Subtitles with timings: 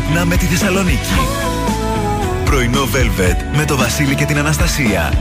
[0.00, 1.14] Ξυπνά με τη Θεσσαλονίκη.
[2.44, 5.12] Πρωινό Velvet με το Βασίλη και την Αναστασία.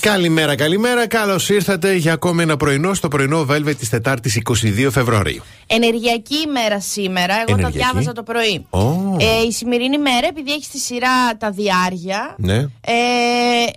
[0.00, 1.06] Καλημέρα, καλημέρα.
[1.06, 5.42] Καλώς ήρθατε για ακόμη ένα πρωινό στο πρωινό Velvet της Τετάρτης 22 Φεβρουαρίου.
[5.66, 7.34] Ενεργειακή ημέρα σήμερα.
[7.34, 7.78] Εγώ Ενεργειακή.
[7.78, 8.66] τα διάβαζα το πρωί.
[8.70, 9.16] Ω.
[9.18, 12.56] Ε, η σημερινή μέρα, επειδή έχει στη σειρά τα διάρια, Ναι.
[12.56, 12.62] ε,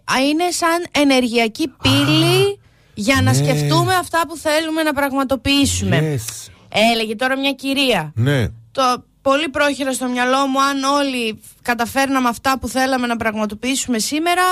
[0.03, 2.59] α, είναι σαν ενεργειακή πύλη
[2.93, 3.33] για να ναι.
[3.33, 6.19] σκεφτούμε αυτά που θέλουμε να πραγματοποιήσουμε.
[6.19, 6.49] Yes.
[6.69, 8.11] Έλεγε τώρα μια κυρία.
[8.15, 8.47] Ναι.
[8.71, 14.43] Το πολύ πρόχειρα στο μυαλό μου, αν όλοι καταφέρναμε αυτά που θέλαμε να πραγματοποιήσουμε σήμερα,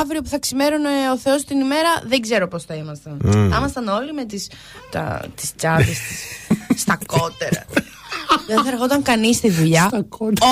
[0.00, 3.20] αύριο που θα ξημέρωνε ο Θεός την ημέρα, δεν ξέρω πώς θα ήμασταν.
[3.22, 4.50] Θα ήμασταν όλοι με τις,
[4.90, 7.64] τα, τις τσάντες, τις, στα κότερα.
[8.46, 9.84] Δεν θα ερχόταν κανείς στη δουλειά.
[9.88, 10.46] Στα κότερα.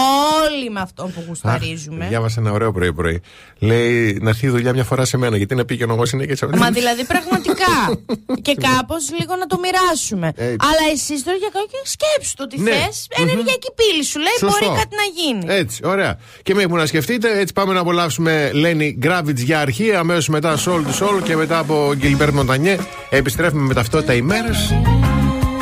[0.44, 2.06] όλοι με αυτό που γουσταρίζουμε.
[2.08, 3.20] Διάβασα ένα ωραίο πρωί-πρωί.
[3.58, 5.36] Λέει να έρθει η δουλειά μια φορά σε μένα.
[5.36, 8.00] Γιατί να πήγαινε εγώ συνέχεια σε Μα δηλαδή πραγματικά.
[8.46, 10.32] και κάπως λίγο να το μοιράσουμε.
[10.36, 10.56] Έτσι.
[10.60, 12.70] Αλλά εσύ τώρα για κάποιο σκέψου το τι Ναι.
[12.70, 14.66] θες Ενεργειακή πύλη σου λέει Σωστό.
[14.66, 15.60] μπορεί κάτι να γίνει.
[15.60, 16.18] Έτσι, ωραία.
[16.42, 19.94] Και με που να σκεφτείτε, έτσι πάμε να απολαύσουμε Λένι Γκράβιτς για αρχή.
[19.94, 22.76] Αμέσως μετά Soul to Soul και μετά από Γκιλμπέρ Μοντανιέ.
[23.10, 24.50] Επιστρέφουμε με ταυτότητα ημέρε.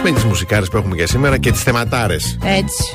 [0.03, 2.39] Με τις μουσικάρε που έχουμε για σήμερα και τις θεματάρες.
[2.45, 2.95] Έτσι.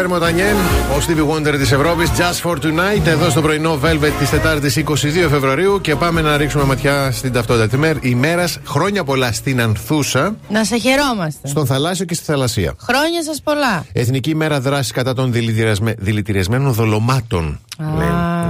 [0.00, 0.56] Ρομπέρ Μοτανιέν,
[0.96, 5.28] ο Stevie Wonder της Ευρώπης, Just for Tonight, εδώ στο πρωινό Velvet της Τετάρτης 22
[5.28, 5.80] Φεβρουαρίου.
[5.80, 8.58] Και πάμε να ρίξουμε ματιά στην ταυτότητα της ημέρας.
[8.66, 10.36] Χρόνια πολλά στην Ανθούσα.
[10.48, 11.48] Να σε χαιρόμαστε.
[11.48, 12.74] Στον θαλάσσιο και στη θαλασσία.
[12.78, 13.84] Χρόνια σας πολλά.
[13.92, 15.32] Εθνική ημέρα δράσης κατά των
[15.98, 17.60] δηλητηριασμένων δολωμάτων.
[17.78, 18.40] Ah.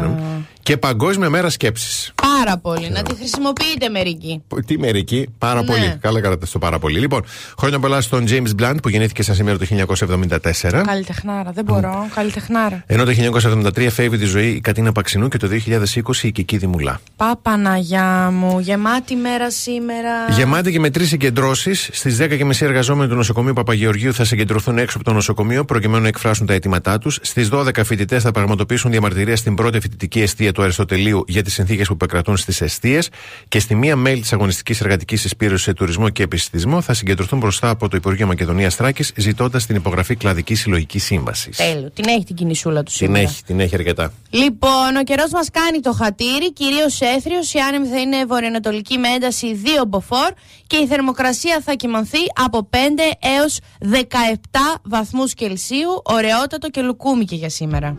[0.63, 2.13] Και Παγκόσμια μέρα σκέψης
[2.51, 2.91] πάρα πολύ.
[2.91, 4.43] Να τη χρησιμοποιείτε μερικοί.
[4.67, 5.67] Τι μερικοί, πάρα ναι.
[5.67, 5.97] πολύ.
[6.01, 6.99] Καλά κάνατε στο πάρα πολύ.
[6.99, 7.25] Λοιπόν,
[7.59, 9.67] χρόνια πολλά στον James Blunt που γεννήθηκε σαν σήμερα το
[10.61, 10.83] 1974.
[10.87, 12.05] Καλλιτεχνάρα, δεν μπορώ.
[12.07, 12.13] Mm.
[12.15, 12.83] Καλλιτεχνάρα.
[12.87, 13.13] Ενώ το
[13.77, 17.01] 1973 φεύγει τη ζωή η Κατίνα Παξινού και το 2020 η Κική Δημουλά.
[17.17, 20.11] Παπαναγιά μου, γεμάτη μέρα σήμερα.
[20.31, 21.89] Γεμάτη και με τρεις συγκεντρώσεις.
[21.93, 26.47] Στις 10.30 εργαζόμενοι του νοσοκομείου Παπαγεωργίου θα συγκεντρωθούν έξω από το νοσοκομείο προκειμένου να εκφράσουν
[26.47, 27.19] τα αιτήματά τους.
[27.23, 31.87] Στις 12 φοιτητές θα πραγματοποιήσουν διαμαρτυρία στην πρώτη φοιτητική αιστεία του Αριστοτελείου για τις συνθήκες
[31.87, 33.09] που επικρατούν στις αιστείες
[33.49, 37.71] και στη μία μέλη της Αγωνιστικής Εργατικής Εισπήρωσης σε Τουρισμό και Επιστημισμό θα συγκεντρωθούν μπροστά
[37.71, 41.57] από το Υπουργείο Μακεδονίας Τράκη ζητώντας την υπογραφή κλαδικής συλλογική σύμβασης.
[41.57, 41.91] Τέλειο.
[41.91, 43.23] Την έχει την κινησούλα του Την σήμερα.
[43.23, 44.13] έχει, την έχει αρκετά.
[44.31, 47.53] Λοιπόν, ο καιρός μας κάνει το χατήρι, κυρίως έθριος.
[47.53, 50.31] Η άνεμη θα είναι βορειοανατολική με ένταση 2 μποφόρ
[50.67, 52.77] και η θερμοκρασία θα κοιμανθεί από 5
[53.41, 56.03] έως 17 βαθμούς Κελσίου.
[56.05, 57.97] Ωραιότατο και λουκούμι και για σήμερα.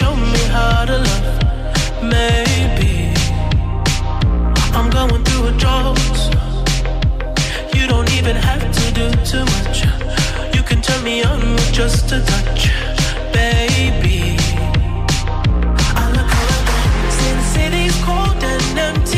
[0.00, 1.26] Show me how to love.
[2.02, 3.14] Maybe
[4.76, 6.18] I'm going through a drought.
[7.76, 9.76] You don't even have to do too much.
[10.56, 12.62] You can turn me on with just a touch,
[13.32, 14.36] baby.
[16.00, 16.66] I look around
[17.18, 19.13] since city's cold and empty.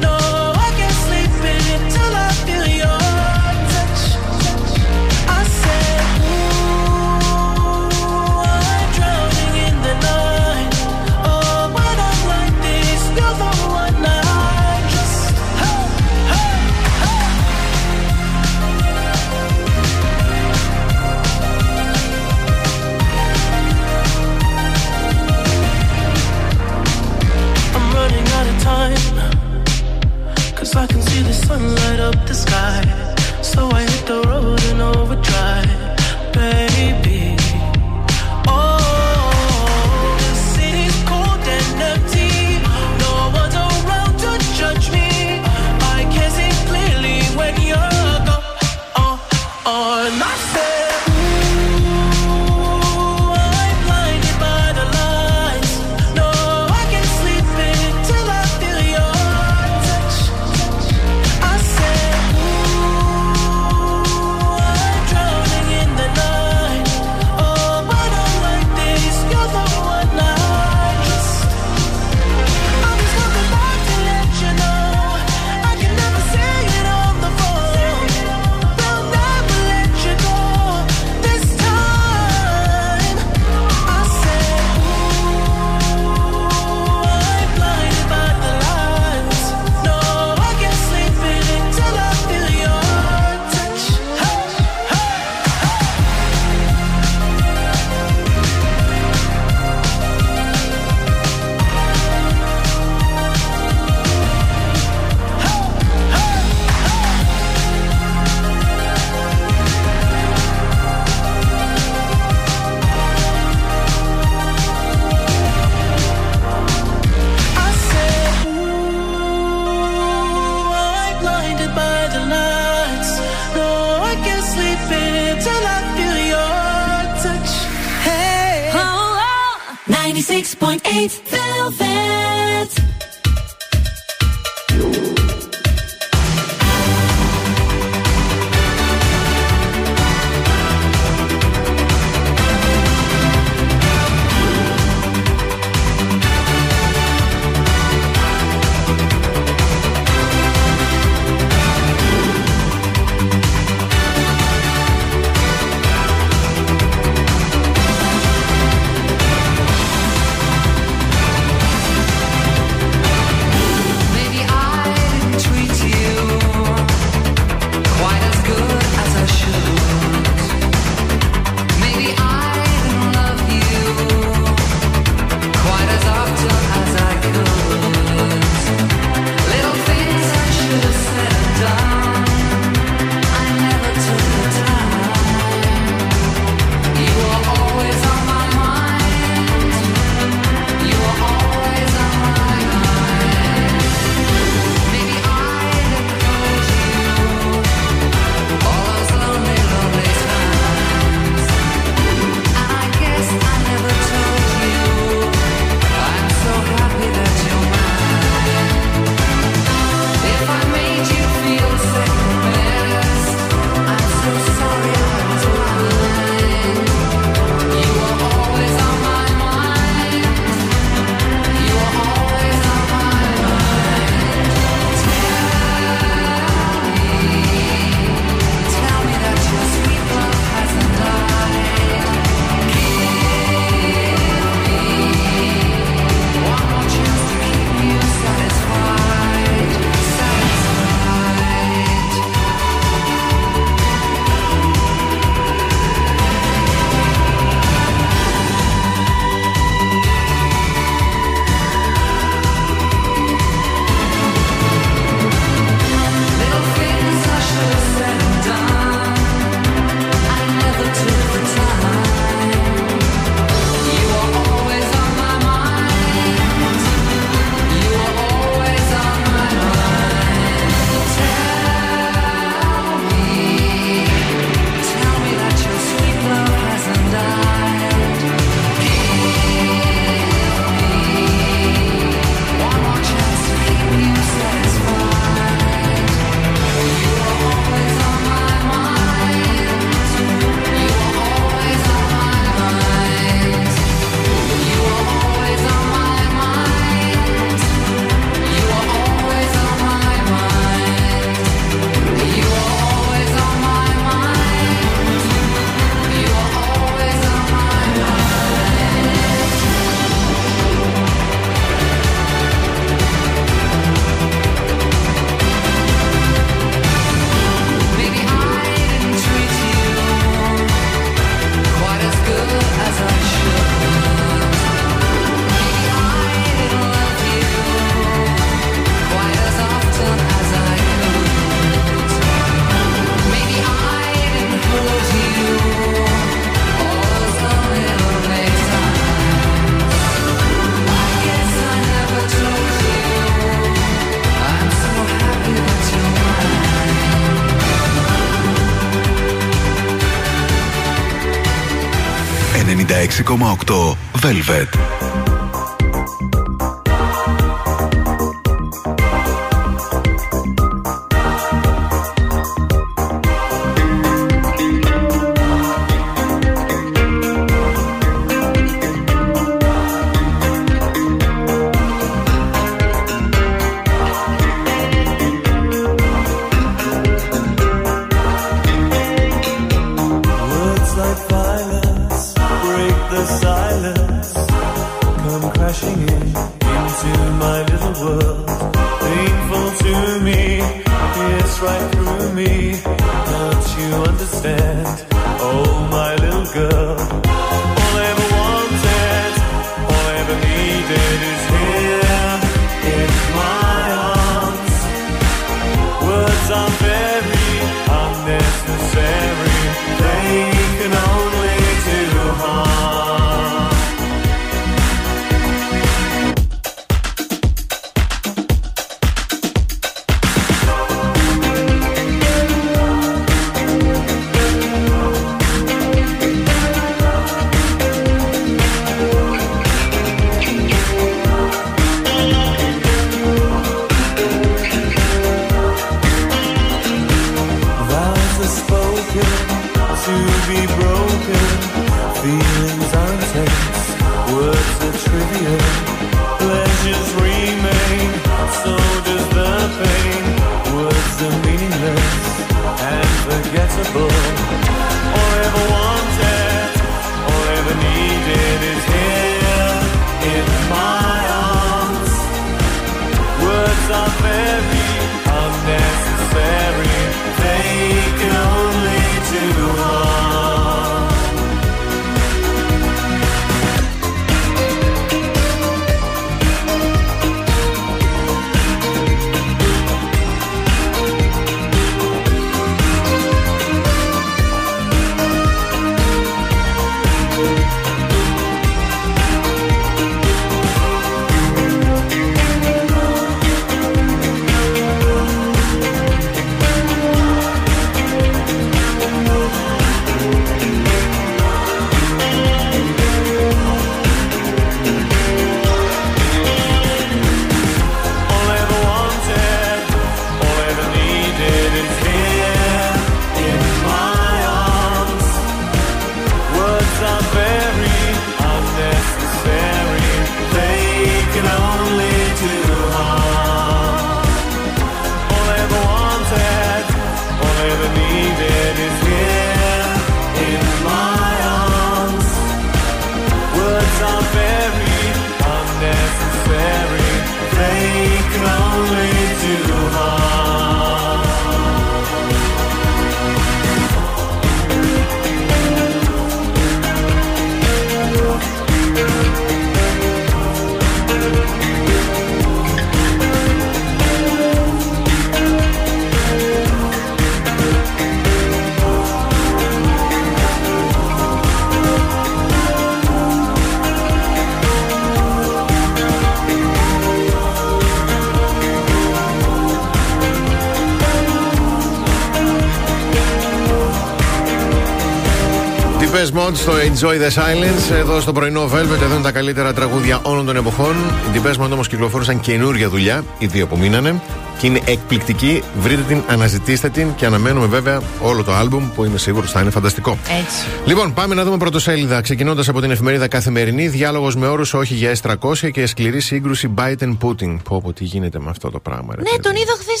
[576.28, 577.94] Mode στο Enjoy the Silence.
[577.98, 580.94] Εδώ στο πρωινό Velvet, εδώ είναι τα καλύτερα τραγούδια όλων των εποχών.
[581.34, 584.20] Οι Deepest Mode όμως κυκλοφόρησαν καινούργια δουλειά, οι δύο που μείνανε.
[584.60, 585.62] Και είναι εκπληκτική.
[585.80, 589.70] Βρείτε την, αναζητήστε την και αναμένουμε βέβαια όλο το άλμπουμ που είμαι σίγουρος θα είναι
[589.70, 590.10] φανταστικό.
[590.10, 590.66] Έτσι.
[590.84, 592.20] Λοιπόν, πάμε να δούμε πρωτοσέλιδα.
[592.20, 597.16] Ξεκινώντας από την εφημερίδα Καθημερινή, διάλογος με όρους όχι για S300 και σκληρή σύγκρουση Biden
[597.22, 597.56] Putin.
[597.64, 599.14] Πω, πω, τι γίνεται με αυτό το πράγμα.
[599.16, 599.42] ρε Ναι, παιδί.
[599.42, 600.00] τον είδα χθες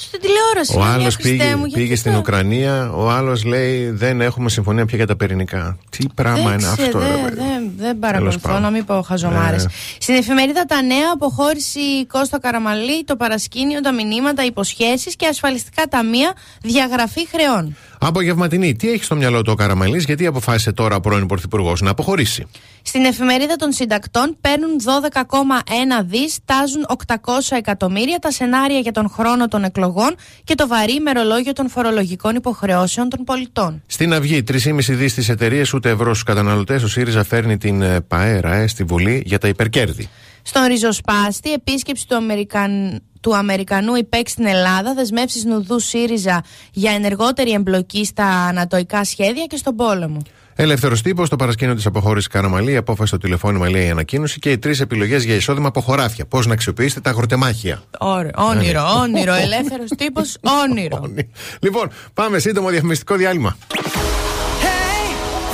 [0.00, 0.76] στην τηλεόραση.
[0.76, 4.20] Ο Λέω, άλλος Χριστέ πήγε, μου, γιατί πήγε στην αυτό; Ουκρανία, ο άλλος λέει δεν
[4.20, 5.78] έχουμε συμφωνία πια για τα πυρηνικά.
[5.90, 7.36] Τι πράγμα είναι Δεν αυτό, ξέρω, ρε δεν- παιδί.
[7.36, 8.62] δεν- Δεν Τέλος παρακολουθώ, πάντων.
[8.62, 9.64] να μην πω χαζομάρες.
[9.64, 9.70] Ναι.
[9.98, 16.32] Στην εφημερίδα Τα Νέα αποχώρηση Κώστα Καραμαλή, το παρασκήνιο, τα μηνύματα, υποσχέσεις και ασφαλιστικά ταμεία,
[16.62, 17.76] διαγραφή χρεών.
[18.00, 21.90] Απογευματινή, τι έχει στο μυαλό του ο Καραμαλής, γιατί αποφάσισε τώρα ο πρώην Πρωθυπουργός να
[21.90, 22.46] αποχωρήσει;
[22.82, 27.16] Στην εφημερίδα των συντακτών παίρνουν 12,1 δις, τάζουν 800
[27.50, 33.08] εκατομμύρια τα σενάρια για τον χρόνο των εκλογών και το βαρύ ημερολόγιο των φορολογικών υποχρεώσεων
[33.08, 33.82] των πολιτών.
[33.86, 36.82] Στην Αυγή, 3,5 δις στις εταιρείες, ούτε ευρώ στους καταναλωτές.
[36.82, 40.08] Ο ΣΥΡΙΖΑ φέρνει την ε, ΠαΕΡΑ ε, στη Βουλή για τα υπερκέρδη.
[40.42, 43.02] Στον ριζοσπάστη, επίσκεψη του, Αμερικαν...
[43.20, 49.56] του Αμερικανού υπέκ στην Ελλάδα, δεσμεύσεις νουδού ΣΥΡΙΖΑ για ενεργότερη εμπλοκή στα ανατοϊκά σχέδια και
[49.56, 50.22] στον πόλεμο.
[50.60, 54.50] Ελεύθερο τύπος, το παρασκήνιο της αποχώρησης Καραμαλή, η απόφαση στο τηλεφώνημα λέει η ανακοίνωση και
[54.50, 56.26] οι τρεις επιλογές για εισόδημα από χωράφια.
[56.26, 58.30] Πώς να αξιοποιήσετε τα αγροτεμάχια; Ωραίο.
[58.36, 59.00] Όνειρο, Ναι.
[59.00, 59.34] όνειρο.
[59.44, 60.36] Ελεύθερος τύπος,
[60.68, 61.10] όνειρο.
[61.60, 63.56] λοιπόν, πάμε σύντομο διαφημιστικό διάλειμμα.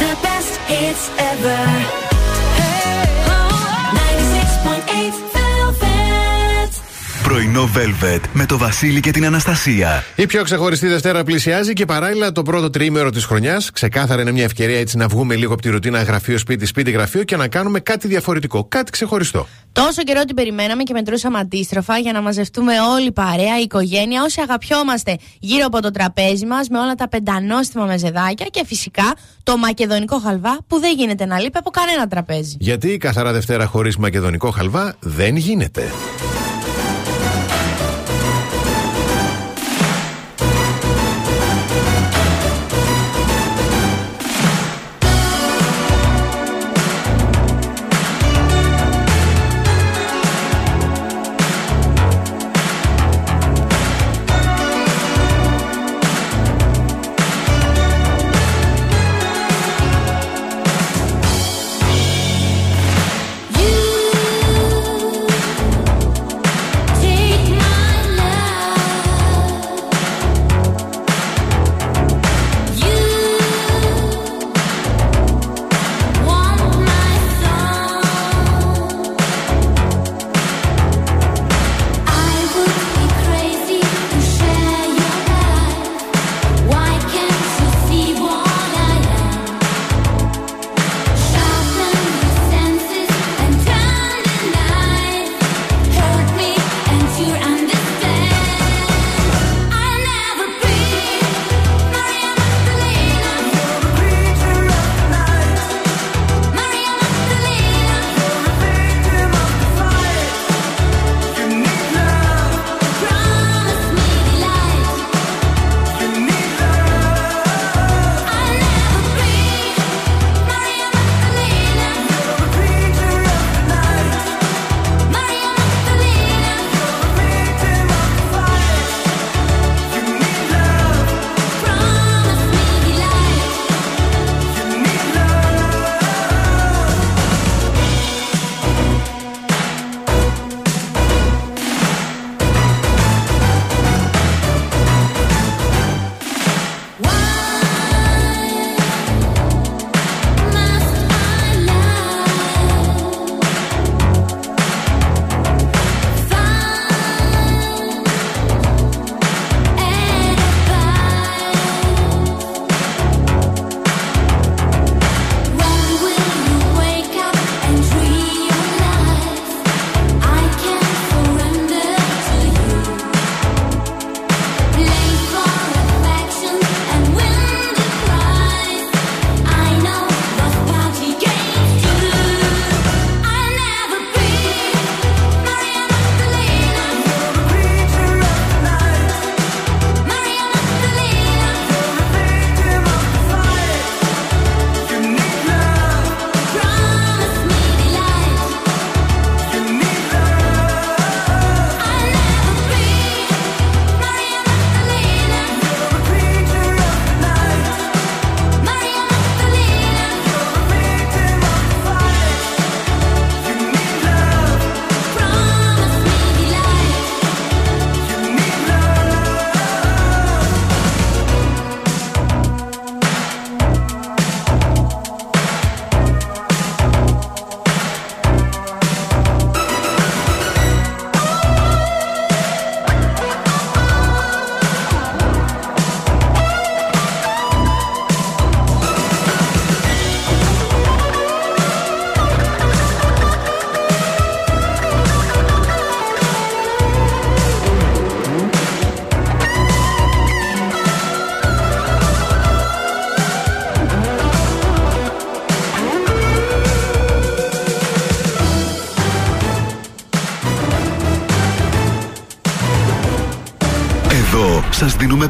[0.01, 2.04] The best hits ever.
[7.25, 10.05] Πρωινό Velvet με το Βασίλη και την Αναστασία.
[10.17, 13.71] Η πιο ξεχωριστή Δευτέρα πλησιάζει και παράλληλα το πρώτο τριήμερο της χρονιάς.
[13.71, 17.23] Ξεκάθαρα είναι μια ευκαιρία έτσι να βγούμε λίγο από τη ρουτίνα γραφείο, σπίτι, σπίτι, γραφείο
[17.23, 19.47] και να κάνουμε κάτι διαφορετικό, κάτι ξεχωριστό.
[19.73, 24.23] Τόσο καιρό την περιμέναμε και μετρούσαμε αντίστροφα για να μαζευτούμε όλη η παρέα, η οικογένεια,
[24.23, 29.57] όσοι αγαπιόμαστε γύρω από το τραπέζι μας με όλα τα πεντανόστιμα μεζεδάκια και φυσικά το
[29.57, 32.57] μακεδονικό χαλβά που δεν γίνεται να λείπει από κανένα τραπέζι.
[32.61, 35.91] Γιατί η καθαρά Δευτέρα χωρίς μακεδονικό χαλβά δεν γίνεται.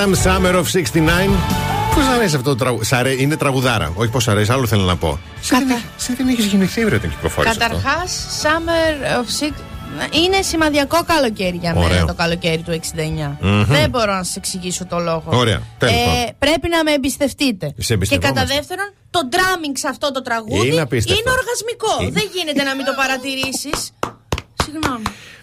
[0.00, 1.30] Brian Adams, Summer of 69.
[1.94, 3.22] Πώς αρέσει αυτό το τραγούδι.
[3.22, 3.92] Είναι τραγουδάρα.
[3.94, 5.18] Όχι πώς αρέσει, άλλο θέλω να πω.
[5.48, 7.56] Κατα- Εσύ δεν έχει γεννηθεί, βρε την κυκλοφόρηση.
[7.60, 9.52] αυτό; Καταρχάς, Summer of Six.
[10.24, 12.06] Είναι σημαδιακό καλοκαίρι για μένα Ωραίο.
[12.06, 13.36] το καλοκαίρι του 69.
[13.40, 13.64] Μμμ.
[13.64, 15.22] Δεν μπορώ να σας εξηγήσω το λόγο.
[15.26, 16.34] Ωραία, τέλος πάντων.
[16.38, 17.66] πρέπει να με εμπιστευτείτε.
[17.66, 18.40] Σε και εμπιστευόμαστε.
[18.40, 21.22] κατά δεύτερον, το drumming σε αυτό το τραγούδι Είναι απίστευτο.
[21.22, 21.92] είναι οργασμικό.
[22.02, 22.10] Είναι.
[22.20, 23.78] Δεν γίνεται να μην το παρατηρήσεις.
[24.64, 25.02] Συγγνώμη.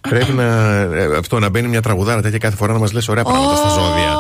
[0.09, 0.43] Πρέπει να,
[1.01, 3.69] ε, αυτό, να μπαίνει μια τραγουδάρα τέτοια κάθε φορά να μας λες ωραία πράγματα στα
[3.69, 4.16] ζώδια.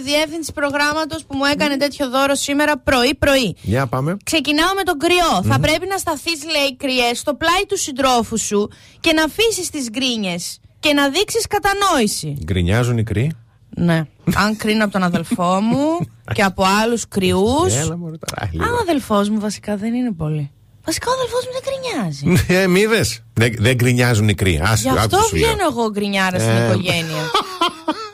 [0.00, 3.56] Μπράβο στη διεύθυνση προγράμματος που μου έκανε τέτοιο δώρο σήμερα πρωί-πρωί.
[3.62, 4.16] Για πάμε.
[4.24, 8.70] Ξεκινάω με τον κρυο Θα πρέπει να σταθείς, λέει, κρυέ, στο πλάι του συντρόφου σου
[9.00, 12.38] και να αφήσεις τις γκρίνιες και να δείξεις κατανόηση.
[12.44, 13.36] Γκρινιάζουν οι κρύοι.
[13.76, 14.04] Ναι.
[14.34, 15.98] Αν κρίνω από τον αδελφό μου
[16.36, 17.74] και από άλλους κρυούς.
[17.74, 18.64] Έλα, μωρέ, τώρα, λίγο.
[18.64, 20.50] Α, ο αδελφός μου βασικά δεν είναι πολύ.
[20.84, 22.44] Βασικά ο αδελφός μου δεν γκρινιάζει.
[22.62, 24.60] Ε, μη είδες; Δεν, δεν γκρινιάζουν οι κρύοι.
[24.64, 25.46] Ας, Γι' αυτό άκου σου λέω.
[25.48, 27.22] βγαίνω εγώ γκρινιάρα στην Ε, οικογένεια.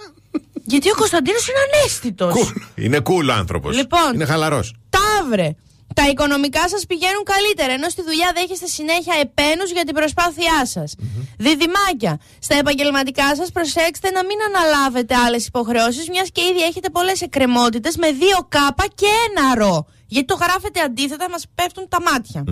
[0.67, 2.35] Γιατί ο Κωνσταντίνος είναι ανέστητος.
[2.35, 2.83] Cool.
[2.85, 3.77] Είναι cool άνθρωπος.
[3.77, 4.11] Λοιπόν.
[4.15, 4.75] Είναι χαλαρός.
[4.91, 5.51] Ταύρε.
[5.95, 10.95] Τα οικονομικά σας πηγαίνουν καλύτερα, ενώ στη δουλειά δέχεστε συνέχεια επένους για την προσπάθειά σας.
[11.39, 12.21] Διδυμάκια.
[12.39, 17.97] Στα επαγγελματικά σας προσέξτε να μην αναλάβετε άλλες υποχρεώσεις, μιας και ήδη έχετε πολλές εκκρεμότητες
[17.97, 19.87] με δύο κάπα και ένα ρο.
[20.07, 22.45] Γιατί το γράφετε αντίθετα, μας πέφτουν τα ματια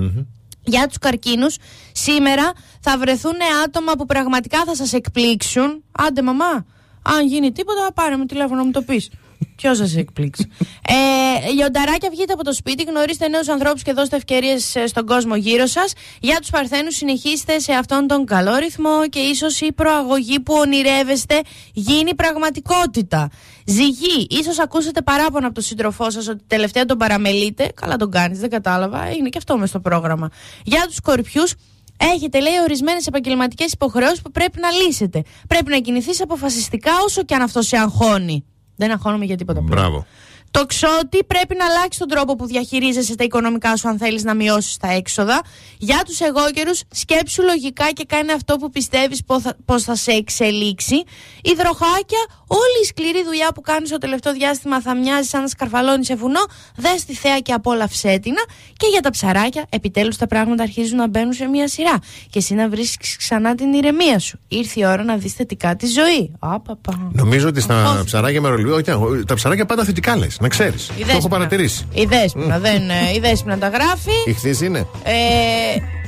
[0.65, 1.57] Για τους καρκίνους,
[1.93, 5.85] σήμερα θα βρεθούν άτομα που πραγματικά θα σας εκπλήξουν.
[5.93, 6.65] Άντε μαμά,
[7.05, 9.11] αν γίνει τίποτα πάρε με τηλέφωνο να μου το πεις.
[9.57, 10.51] Ποιος σας εκπλήξει.
[10.89, 15.67] ε, λιονταράκια, βγείτε από το σπίτι, γνωρίστε νέους ανθρώπους και δώστε ευκαιρίες στον κόσμο γύρω
[15.67, 15.93] σας.
[16.21, 21.41] Για τους Παρθένους, συνεχίστε σε αυτόν τον καλό ρυθμό και ίσως η προαγωγή που ονειρεύεστε
[21.73, 23.31] γίνει πραγματικότητα.
[23.67, 27.71] Ζυγή, ίσως ακούσετε παράπονα από τον σύντροφό σας ότι τελευταία τον παραμελείτε.
[27.75, 29.11] Καλά τον κάνεις, δεν κατάλαβα.
[29.11, 30.31] Είναι και αυτό μες στο πρόγραμμα.
[30.65, 31.55] Για τους Σκορπιούς,
[31.97, 35.23] Έχετε, λέει, ορισμένες επαγγελματικές υποχρεώσεις που πρέπει να λύσετε.
[35.49, 38.45] Πρέπει να κινηθείς αποφασιστικά όσο και αν αυτό σε αγχώνει.
[38.77, 39.63] Δεν αγχώνομαι για τίποτα.
[39.63, 40.07] πλέον.
[40.55, 40.67] Μπράβο.
[40.67, 44.35] Το ξότι πρέπει να αλλάξει τον τρόπο που διαχειρίζεσαι τα οικονομικά σου αν θέλεις να
[44.35, 45.43] μειώσεις τα έξοδα.
[45.79, 49.23] Για τους εγώκερους, σκέψου λογικά και κάνε αυτό που πιστεύεις
[49.65, 51.03] πώ θα σε εξελίξει.
[51.43, 56.07] Υδροχάκια, όλη η σκληρή δουλειά που κάνεις το τελευταίο διάστημα θα μοιάζει σαν να σκαρφαλώνεις
[56.07, 56.41] σε βουνό.
[56.77, 58.35] Δες τη θέα και απόλαυσέ την.
[58.77, 61.99] Και για τα ψαράκια, επιτέλους τα πράγματα αρχίζουν να μπαίνουν σε μία σειρά.
[62.31, 64.39] Και εσύ να βρίσκεις ξανά την ηρεμία σου.
[64.49, 66.33] Ήρθε η ώρα να δεις θετικά τη ζωή.
[66.39, 67.11] Απαπα.
[67.13, 68.05] Νομίζω ότι στα Όχι.
[68.05, 70.83] ψαράκια με ρολιό, όχι, τα ψαράκια πάντα θετικά λες, να ξέρεις.
[70.89, 71.29] Η Το έχω Δέσποινα.
[71.29, 71.87] παρατηρήσει.
[71.93, 74.11] Η Δέσποινα, δεν, ε, η Δέσποινα τα γράφει.
[74.25, 74.79] Η χθή είναι.
[75.05, 75.15] Ε,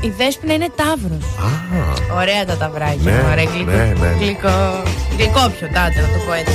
[0.00, 1.24] η Δέσποινα είναι τάβρος.
[1.46, 1.48] Α,
[2.20, 2.96] Ωραία τα ταυράκια.
[3.12, 3.70] Ναι, Ωραία, γλυκό.
[3.70, 4.16] ναι, ναι.
[4.20, 4.82] Γλυκό,
[5.16, 6.54] γλυκό πιο τάτε, να το πω έτσι.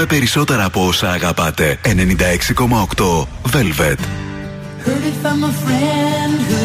[0.00, 1.78] δίνουμε περισσότερα από όσα αγαπάτε.
[1.84, 3.98] 96,8 Velvet.
[4.84, 6.64] Heard it from a friend who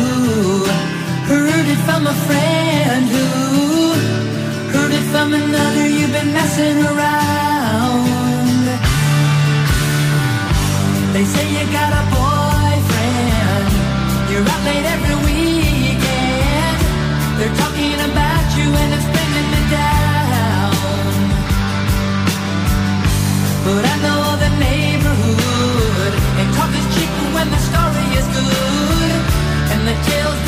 [1.30, 3.28] Heard it from a friend who
[4.74, 8.64] Heard it from another you've been messing around
[11.14, 13.70] They say you got a boyfriend
[14.30, 16.78] You're out late every weekend
[17.38, 18.25] They're talking about
[23.66, 29.22] But I know the neighborhood And talk is cheap when the story is good
[29.74, 30.45] And the tales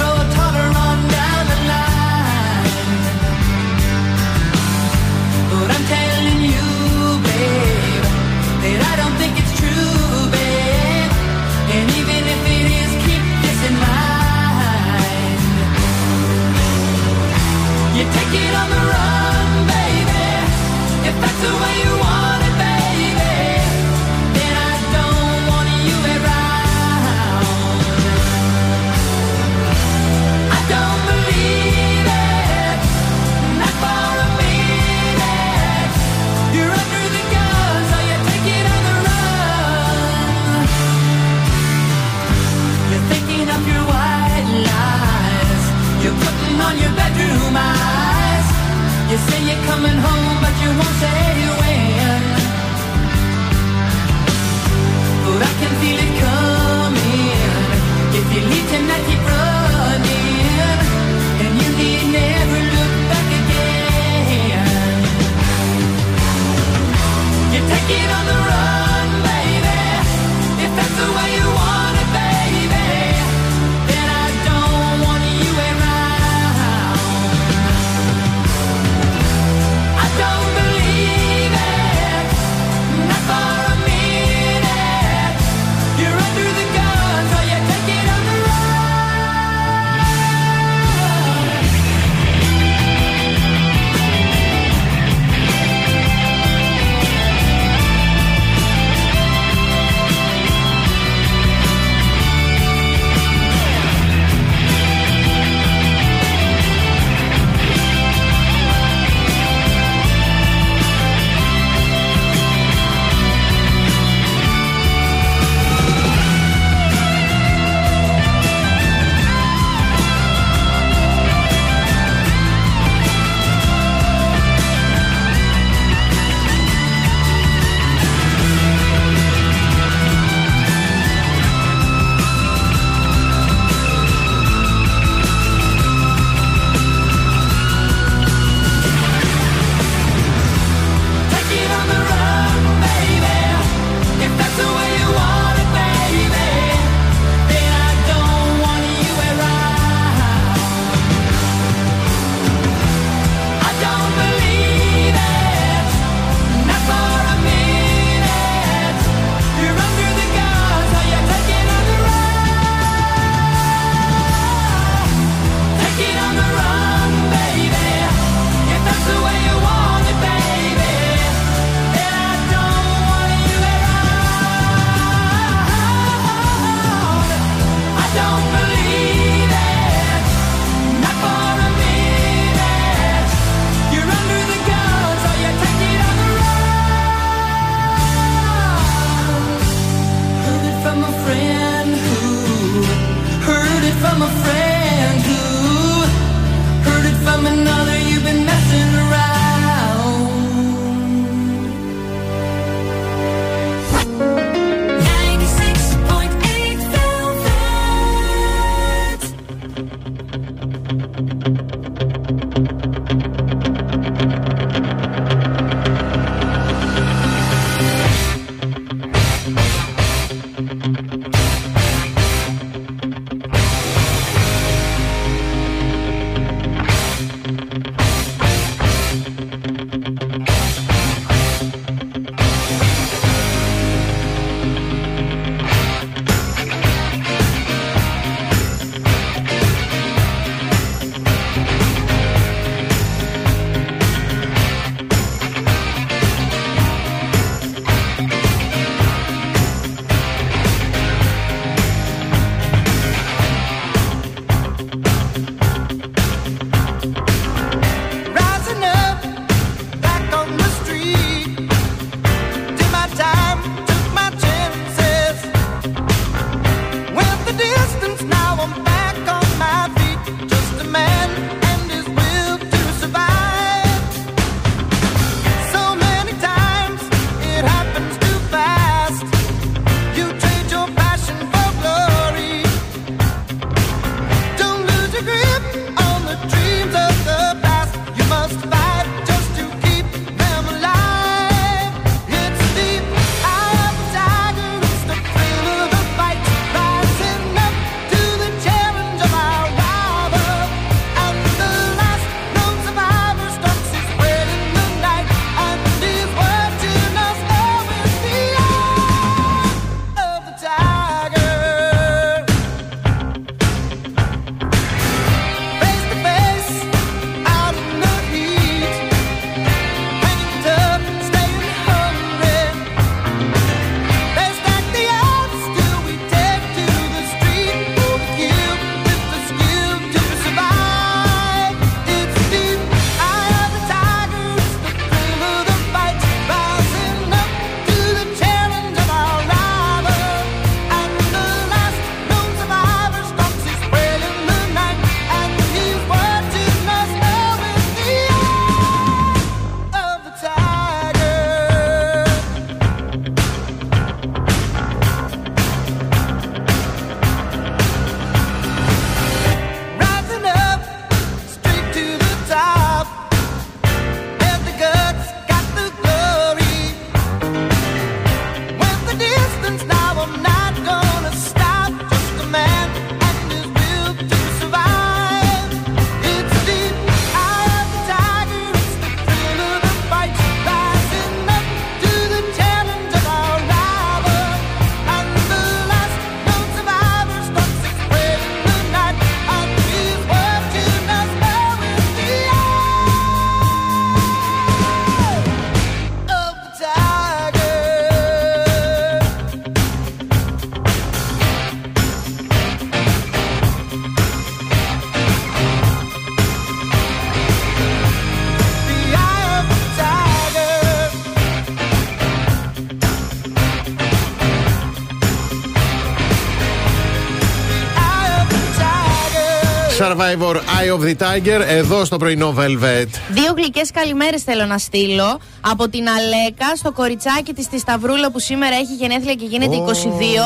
[420.17, 423.07] Survivor Eye of the Tiger εδώ στο πρωινό Velvet.
[423.29, 428.39] Δύο γλυκές καλημέρες θέλω να στείλω από την Αλέκα στο κοριτσάκι της τη Σταυρούλα που
[428.39, 429.75] σήμερα έχει γενέθλια και γίνεται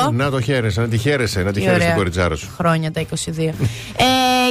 [0.10, 0.12] 22.
[0.12, 2.50] Να το χαίρεσαι, να τη χαίρεσαι, να τη Τι χαίρεσαι ωραία την κοριτσάρα σου.
[2.58, 3.06] Χρόνια τα 22.
[3.38, 3.54] ε,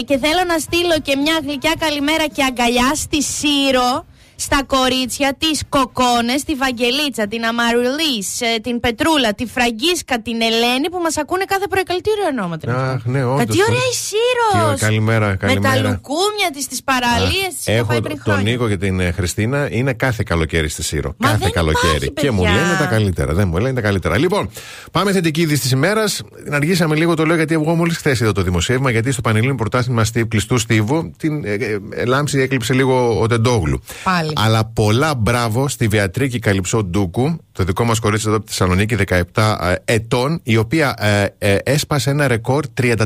[0.04, 4.04] και θέλω να στείλω και μια γλυκιά καλημέρα και αγκαλιά στη Σύρο.
[4.46, 8.28] Στα κορίτσια, τις κοκόνες, τη Βαγγελίτσα, την Αμαρουλής,
[8.62, 11.82] την Πετρούλα, τη Φραγκίσκα, την Ελένη που μας ακούνε κάθε πρωί.
[11.82, 12.90] Καλύτερο ονόματα.
[12.92, 13.56] Αχ, ναι, όντως.
[13.56, 14.78] Τι ωραία η Σύρος!
[14.78, 15.74] Τι- καλημέρα, Με καλημέρα.
[15.74, 17.72] τα λουκούμια της, τις παραλίες τη.
[17.72, 18.50] Έχω πριν τον χρόνια.
[18.50, 21.14] Νίκο και την ε, Χριστίνα, είναι κάθε καλοκαίρι στη Σύρο.
[21.16, 21.94] Μα κάθε δεν καλοκαίρι.
[21.94, 22.56] υπάρχει, και μου παιδιά.
[22.60, 23.32] λένε τα καλύτερα.
[23.34, 24.18] Δεν μου λένε τα καλύτερα.
[24.18, 24.50] Λοιπόν,
[24.92, 26.22] πάμε θετική είδηση της ημέρας.
[26.50, 28.90] Αργήσαμε λίγο το λέω γιατί εγώ μόλις χθες είδα το δημοσίευμα.
[28.90, 31.52] Γιατί στο Πανελλήνιο Πρωτάθλημα στη κλειστού στίβου την ε,
[31.90, 33.82] ε, λάμψη έκλειψε λίγο ο Τεντόγλου.
[34.04, 34.29] Πάλι.
[34.34, 38.96] Αλλά πολλά μπράβο στη Βεατρίκη Καλυψό Ντούκου, το δικό μας κορίτσι εδώ από τη Θεσσαλονίκη,
[39.08, 39.22] 17
[39.60, 42.96] ε, ετών, η οποία ε, ε, έσπασε ένα ρεκόρ 34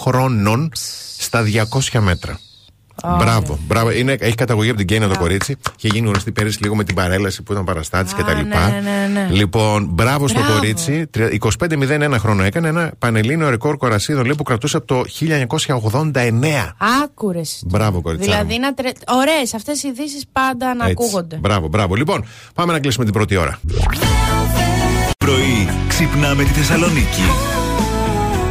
[0.00, 0.70] χρόνων
[1.18, 1.44] στα
[1.92, 2.38] 200 μέτρα.
[3.18, 3.90] Μπράβο, μπράβο.
[3.90, 5.56] Είναι, έχει καταγωγή από την Κένια το κορίτσι.
[5.76, 8.32] Είχε γίνει γνωστή πέρυσι λίγο με την παρέλαση που ήταν παραστάτης κτλ.
[8.36, 9.28] ναι, ναι, ναι.
[9.30, 10.54] Λοιπόν, μπράβο στο Μπράβο.
[10.54, 11.10] κορίτσι.
[11.58, 16.74] 25-01 χρόνο έκανε ένα πανελλήνιο ρεκόρ κορασίδων λέει, που κρατούσε από το 1989.
[17.04, 17.62] Άκουρες.
[17.66, 18.24] Μπράβο, κορίτσι.
[18.30, 18.88] Δηλαδή, να τρε...
[19.08, 20.96] ωραίες αυτές οι ειδήσεις πάντα να Έτσι.
[20.98, 21.36] ακούγονται.
[21.36, 21.94] Μπράβο, μπράβο.
[21.94, 22.24] Λοιπόν,
[22.54, 23.58] πάμε να κλείσουμε την πρώτη ώρα.
[25.18, 27.22] Πρωί ξυπνάμε τη Θεσσαλονίκη.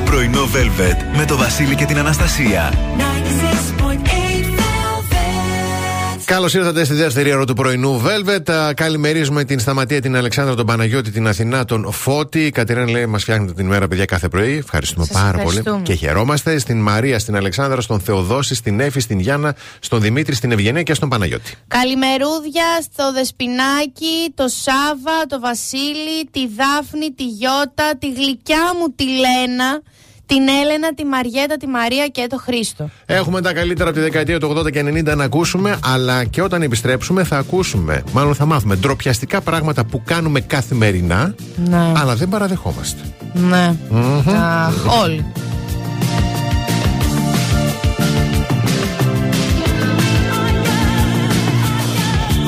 [0.05, 2.73] Πρωινό Velvet με το Βασίλη και την Αναστασία.
[6.31, 8.51] Καλώς ήρθατε στη δεύτερη ώρα του πρωινού Velvet.
[8.51, 12.45] Α, Καλημερίζουμε την Σταματία, την Αλεξάνδρα, τον Παναγιώτη, την Αθηνά, τον Φώτη.
[12.45, 14.57] Η Κατερίνα λέει: Μας φτιάχνετε την ημέρα, παιδιά, κάθε πρωί.
[14.57, 15.69] Ευχαριστούμε Σας πάρα ευχαριστούμε.
[15.71, 15.81] πολύ.
[15.83, 20.51] Και χαιρόμαστε στην Μαρία, στην Αλεξάνδρα, στον Θεοδόση, στην Έφη, στην Γιάννα, στον Δημήτρη, στην
[20.51, 21.53] Ευγενία και στον Παναγιώτη.
[21.67, 29.03] Καλημερούδια στο Δεσπινάκι, το Σάβα, το Βασίλη, τη Δάφνη, τη Γιώτα, τη γλυκιά μου τη
[29.03, 29.81] Λένα,
[30.33, 32.89] την Έλενα, τη Μαριέτα, τη Μαρία και το Χρήστο.
[33.05, 36.61] Έχουμε τα καλύτερα από τη δεκαετία του 80 και 90 να ακούσουμε, αλλά και όταν
[36.61, 41.35] επιστρέψουμε θα ακούσουμε, μάλλον θα μάθουμε ντροπιαστικά πράγματα που κάνουμε καθημερινά,
[41.69, 41.91] Ναι.
[41.95, 42.99] αλλά δεν παραδεχόμαστε.
[43.33, 43.75] Ναι.
[44.37, 45.25] Αχ, όλοι.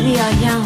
[0.05, 0.65] We are young,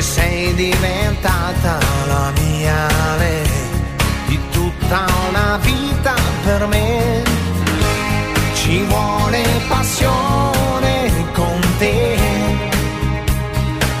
[0.00, 2.86] Sei diventata la mia
[3.18, 3.48] lei.
[4.26, 7.22] Di tutta una vita per me.
[8.54, 12.16] Ci vuole passione con te.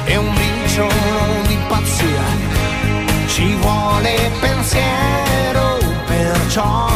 [0.06, 2.24] E un briciolo di pazzia.
[3.26, 6.88] Ci vuole pensiero perciò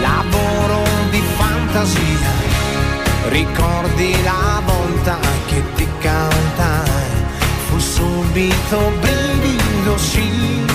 [0.00, 2.44] lavoro di fantasia
[3.28, 4.43] ricordi la
[8.34, 10.66] subito brivido sì.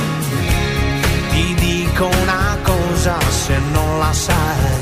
[1.29, 4.77] Ti dico una cosa se non la sai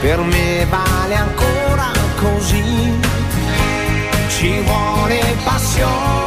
[0.00, 2.92] per me vale ancora così.
[4.28, 6.25] Ci vuole passione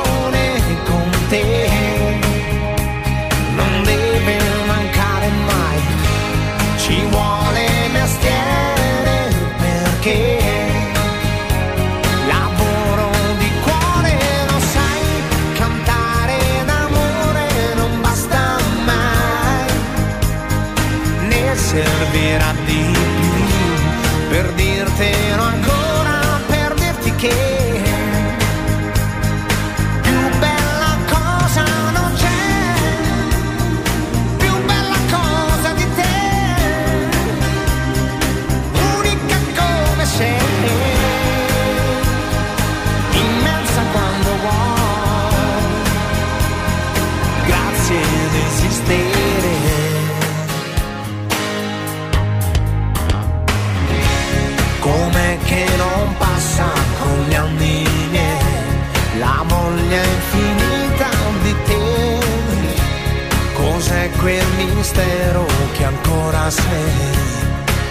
[66.50, 66.91] sei,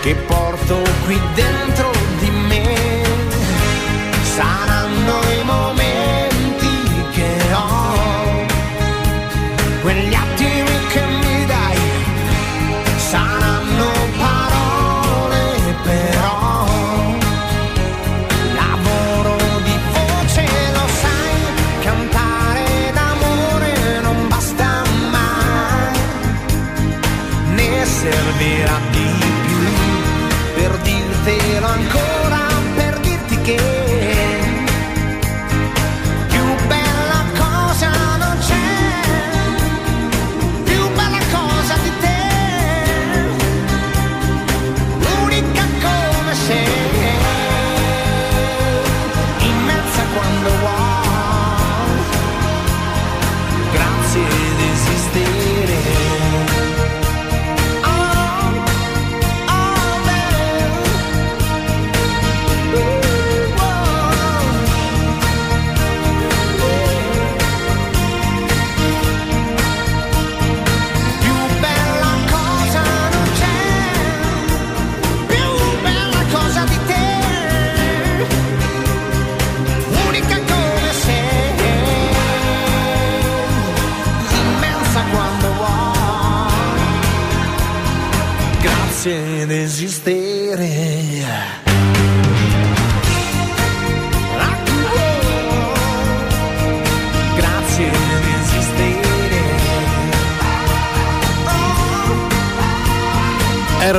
[0.01, 1.88] che porto qui dentro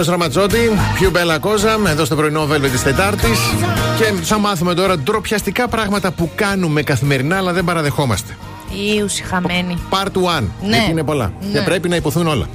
[0.10, 3.40] Ραματζότη, πιο μπέλα κόζα, εδώ στο πρωινό Velvet της Τετάρτης.
[3.98, 8.38] Και θα μάθουμε τώρα ντροπιαστικά πράγματα που κάνουμε καθημερινά, αλλά δεν παραδεχόμαστε.
[8.96, 9.78] Ήουσι χαμένη.
[9.90, 10.44] Part 1.
[10.62, 10.76] Ναι.
[10.76, 11.32] Γιατί είναι πολλά.
[11.42, 11.60] Ναι.
[11.60, 12.48] Και πρέπει να υποθούν όλα.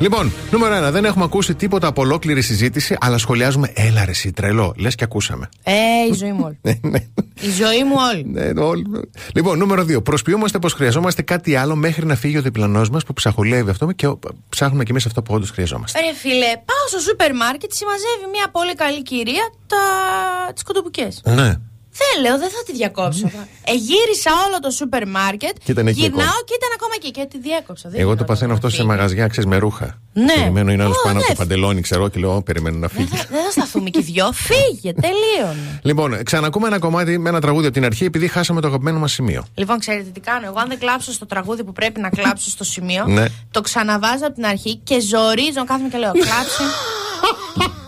[0.00, 0.90] Λοιπόν, νούμερο 1.
[0.92, 3.72] Δεν έχουμε ακούσει τίποτα από ολόκληρη συζήτηση, αλλά σχολιάζουμε.
[3.74, 4.74] Έλα, ρε, εσύ, τρελό.
[4.76, 5.48] Λες και ακούσαμε.
[5.62, 5.72] Ε,
[6.10, 6.58] η ζωή μου όλη.
[6.90, 6.98] Ναι,
[7.40, 8.24] η ζωή μου όλη.
[8.24, 8.84] ναι, όλοι.
[9.34, 10.04] Λοιπόν, νούμερο 2.
[10.04, 14.08] Προσποιούμαστε πως χρειαζόμαστε κάτι άλλο μέχρι να φύγει ο διπλανός μας που ψαχουλεύει αυτό και
[14.48, 16.00] ψάχνουμε κι εμείς αυτό που όντως χρειαζόμαστε.
[16.00, 19.76] Ρε φίλε, πάω στο σούπερ μάρκετ, συμμαζεύει μια πολύ καλή κυρία τα...
[20.52, 21.22] τις κοτοπουκές.
[21.24, 21.54] Ναι.
[22.02, 23.26] Δεν λέω, δεν θα τη διακόψω.
[23.70, 25.54] ε, γύρισα όλο το σούπερ μάρκετ.
[25.64, 26.42] Και ήταν εκεί Γυρνάω ακόμα.
[26.48, 27.88] και ήταν ακόμα εκεί και τη διέκοψα.
[27.88, 28.88] Δεν Εγώ το γινόταν παθαίνω να αυτό σε φύγει.
[28.88, 29.88] μαγαζιά, ξέρεις με ρούχα.
[30.12, 30.32] Ναι.
[30.34, 31.34] Περιμένω είναι άλλος Ω, πάνω από ναι.
[31.34, 33.16] το παντελόνι, ξέρω και λέω, «Ω, περιμένω να Δεν φύγει.
[33.20, 34.32] θα, δεν θα σταθούμε και οι δυο.
[34.48, 35.80] Φύγε, τελείωνε.
[35.82, 39.12] Λοιπόν, ξανακούμε ένα κομμάτι με ένα τραγούδι από την αρχή, επειδή χάσαμε το αγαπημένο μας
[39.12, 39.44] σημείο.
[39.54, 40.46] Λοιπόν, ξέρετε τι κάνω.
[40.46, 43.24] Εγώ, αν δεν κλάψω στο τραγούδι που πρέπει να κλάψω στο σημείο, Ναι.
[43.50, 45.64] το ξαναβάζω από την αρχή και ζορίζω.
[45.66, 46.62] Κάθομαι και λέω: Κλάψε.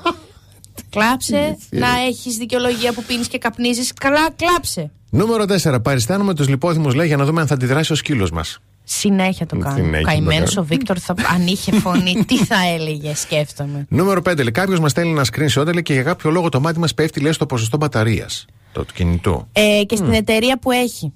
[0.92, 1.58] κλάψε.
[1.70, 3.92] να έχεις δικαιολογία που πίνεις και καπνίζεις.
[4.00, 4.90] Καλά, κλάψε.
[5.10, 5.82] Νούμερο 4.
[5.82, 8.58] Παριστάνουμε τους λιπόθυμους, λέει, για να δούμε αν θα αντιδράσει ο σκύλος μας.
[8.84, 9.76] Συνέχεια το κάνω.
[9.76, 10.60] Συνέχεια το Καημένος κάνω.
[10.60, 13.86] ο Βίκτορ, θα, αν είχε φωνή, τι θα έλεγε, σκέφτομαι.
[13.88, 14.50] Νούμερο 5.
[14.52, 17.32] Κάποιος μας στέλνει ένα screenshot λέει, και για κάποιο λόγο το μάτι μας πέφτει, λέει,
[17.32, 18.44] στο ποσοστό μπαταρίας.
[18.72, 19.48] Το του κινητού.
[19.52, 21.12] Ε, και στην εταιρεία που έχει.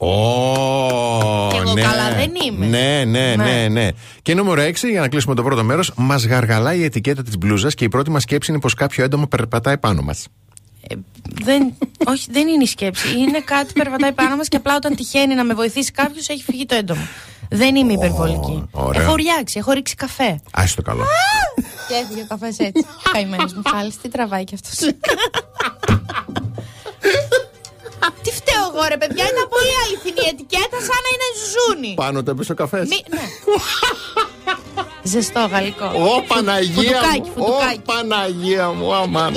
[0.00, 1.80] Ω, Κι εγώ ναι.
[1.82, 2.66] καλά δεν είμαι.
[2.66, 3.68] Ναι, ναι, ναι, Ναι.
[3.68, 3.88] ναι.
[4.22, 7.74] Και νούμερο 6, για να κλείσουμε το πρώτο μέρος, μας γαργαλάει η ετικέτα της μπλούζας
[7.74, 10.26] και η πρώτη μας σκέψη είναι πως κάποιο έντομο περπατάει πάνω μας.
[10.88, 10.94] Ε,
[11.44, 11.72] δεν,
[12.06, 13.18] όχι, δεν είναι η σκέψη.
[13.18, 16.42] Είναι κάτι που περπατάει πάνω μας και απλά όταν τυχαίνει να με βοηθήσει κάποιος έχει
[16.42, 17.06] φυγεί το έντομο.
[17.50, 18.64] Δεν είμαι υπερβολική.
[18.70, 19.02] ωραία.
[19.02, 20.40] Έχω ουριάξει, έχω ρίξει καφέ.
[20.52, 21.04] Άσε το καλό.
[21.88, 22.84] Και έφυγε ο καφές έτσι.
[23.12, 24.78] Καημένος μου χάλη, τι τραβάει κι αυτός.
[28.22, 28.30] τι
[28.78, 31.92] φταίω εγώ, ρε παιδιά, ήταν πολύ αληθινή η ετικέτα, σαν να είναι ζούνι.
[31.94, 32.88] Πάνω το έπεσε ο καφές.
[32.88, 33.24] Μη- ναι.
[35.02, 35.84] Ζεστό γαλλικό.
[35.84, 37.32] Ω Παναγία Φουντουκάκι, μου!
[37.36, 37.80] Ω φουντουκάκι.
[37.84, 38.94] Παναγία μου!
[38.94, 39.36] Αμάν!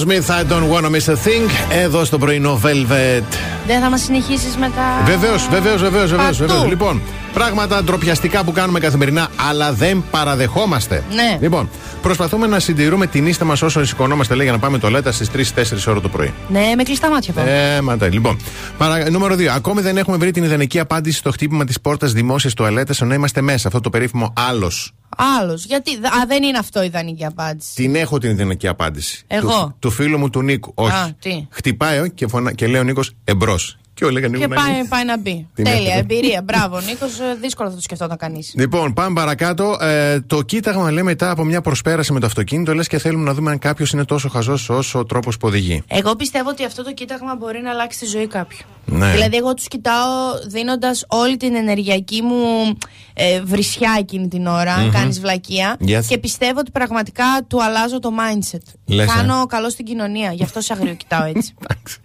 [0.00, 1.50] Aerosmith, I don't wanna miss a thing.
[1.82, 3.22] Εδώ στο πρωινό Velvet.
[3.66, 5.02] Δεν θα μας συνεχίσεις μετά.
[5.04, 6.34] Βεβαίως, βεβαίως, βεβαίως, Παντού.
[6.36, 6.66] βεβαίως.
[6.66, 7.02] Λοιπόν,
[7.32, 11.04] πράγματα ντροπιαστικά που κάνουμε καθημερινά, αλλά δεν παραδεχόμαστε.
[11.14, 11.38] Ναι.
[11.40, 11.68] Λοιπόν,
[12.02, 15.86] προσπαθούμε να συντηρούμε την ίστα μας όσο σηκωνόμαστε, λέει, για να πάμε τολέτα στις 3-4
[15.90, 16.32] ώρα το πρωί.
[16.48, 17.44] Ναι, με κλειστά μάτια πάω.
[17.46, 18.08] Ε, ματά.
[18.08, 18.36] Λοιπόν,
[18.78, 19.10] παρα...
[19.10, 19.44] νούμερο 2.
[19.46, 23.40] Ακόμη δεν έχουμε βρει την ιδανική απάντηση στο χτύπημα της πόρτας δημόσιας τουαλέτας ενώ είμαστε
[23.40, 23.66] μέσα.
[23.68, 24.92] Αυτό το περίφημο άλλος.
[25.40, 25.64] Άλλος.
[25.64, 25.94] Γιατί.
[25.94, 27.74] Α, δεν είναι αυτό η ιδανική απάντηση.
[27.74, 29.24] Την έχω την ιδανική απάντηση.
[29.26, 29.48] Εγώ.
[29.48, 30.72] Του, του φίλου μου του Νίκου.
[30.74, 30.92] Όχι.
[30.92, 31.46] Α, τι.
[31.50, 32.52] Χτυπάει και, φωνα...
[32.52, 33.74] και λέει ο Νίκος εμπρός.
[33.94, 34.84] Και ο λέγα Νίκο Και να πάει, είναι.
[34.88, 35.48] πάει να μπει.
[35.54, 35.98] Την Τέλεια, έχετε.
[35.98, 36.42] εμπειρία.
[36.42, 37.10] Μπράβο, Νίκος.
[37.40, 38.52] Δύσκολο θα το σκεφτόταν κανείς.
[38.56, 39.76] Λοιπόν, πάμε παρακάτω.
[39.80, 43.34] Ε, το κοίταγμα λέει μετά από μια προσπέραση με το αυτοκίνητο, λες και θέλουμε να
[43.34, 45.82] δούμε αν κάποιος είναι τόσο χαζός όσο ο τρόπος που οδηγεί.
[45.88, 48.66] Εγώ πιστεύω ότι αυτό το κοίταγμα μπορεί να αλλάξει τη ζωή κάποιου.
[48.84, 49.10] Ναι.
[49.12, 50.08] Δηλαδή, εγώ τους κοιτάω
[50.48, 52.76] δίνοντας όλη την ενεργειακή μου
[53.22, 55.76] ε, βρισιά εκείνη την ώρα, αν κάνεις βλακεία.
[55.86, 56.00] Yes.
[56.08, 58.58] Και πιστεύω ότι πραγματικά του αλλάζω το mindset.
[58.86, 59.12] Λες, ε.
[59.16, 60.32] Κάνω καλό στην κοινωνία.
[60.32, 61.54] Γι' αυτό σε αγρίο κοιτάω έτσι.
[61.62, 61.98] Εντάξει.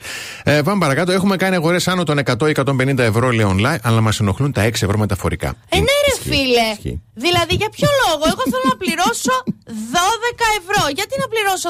[0.43, 1.11] Ε, πάμε παρακάτω.
[1.11, 4.97] Έχουμε κάνει αγορές άνω των 100-150 ευρώ, λέει online, αλλά μας ενοχλούν τα 6 ευρώ
[4.97, 5.47] μεταφορικά.
[5.69, 6.29] Ε, ναι, ρε Ισχύει.
[6.29, 6.71] φίλε.
[6.71, 7.01] Ισχύει.
[7.13, 9.33] Δηλαδή, για ποιο λόγο, εγώ θέλω να πληρώσω
[9.65, 9.71] 12
[10.59, 10.83] ευρώ.
[10.95, 11.69] Γιατί να πληρώσω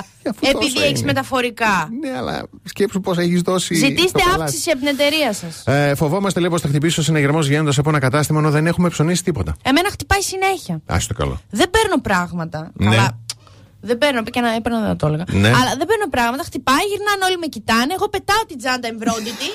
[0.00, 1.06] 18,70 Αφού επειδή τόσο έχεις είναι.
[1.12, 3.74] μεταφορικά; Ναι, αλλά σκέψου πώς έχεις δώσει.
[3.74, 4.42] Ζητήστε στο πελάτη.
[4.42, 5.62] αύξηση από την εταιρεία σας.
[5.66, 8.88] Ε, φοβόμαστε λέει πως θα χτυπήσει ο συνεγερμό βγαίνοντα από ένα κατάστημα ενώ δεν έχουμε
[8.88, 9.56] ψωνίσει τίποτα.
[9.62, 10.74] Εμένα χτυπάει συνέχεια.
[10.86, 11.36] Α το καλό.
[11.50, 12.70] Δεν παίρνω πράγματα.
[12.74, 12.96] Ναι.
[12.96, 13.08] Καλά.
[13.88, 15.24] Δεν παίρνω, και να έπαιρνα δεν το έλεγα.
[15.42, 15.48] Ναι.
[15.58, 17.92] Αλλά δεν παίρνω πράγματα, χτυπάει, γυρνάνε όλοι με κοιτάνε.
[17.98, 19.48] Εγώ πετάω την τσάντα εμβρόντιτη,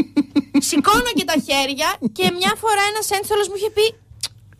[0.68, 3.86] σηκώνω και τα χέρια και μια φορά ένας ένστολος μου είχε πει.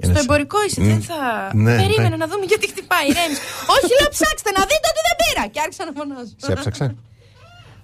[0.04, 0.86] Στο Ένας- εμπορικό είσαι, Μμ.
[0.92, 1.20] δεν θα.
[1.64, 2.20] Ναι, Περίμενα ναι.
[2.22, 3.06] να δούμε γιατί χτυπάει.
[3.18, 3.38] Ρέμς.
[3.74, 5.42] όχι, λέω ψάξτε να δείτε ότι δεν πήρα.
[5.52, 6.34] Και άρχισα να φωνάζω.
[6.44, 6.86] Σε έψαξα.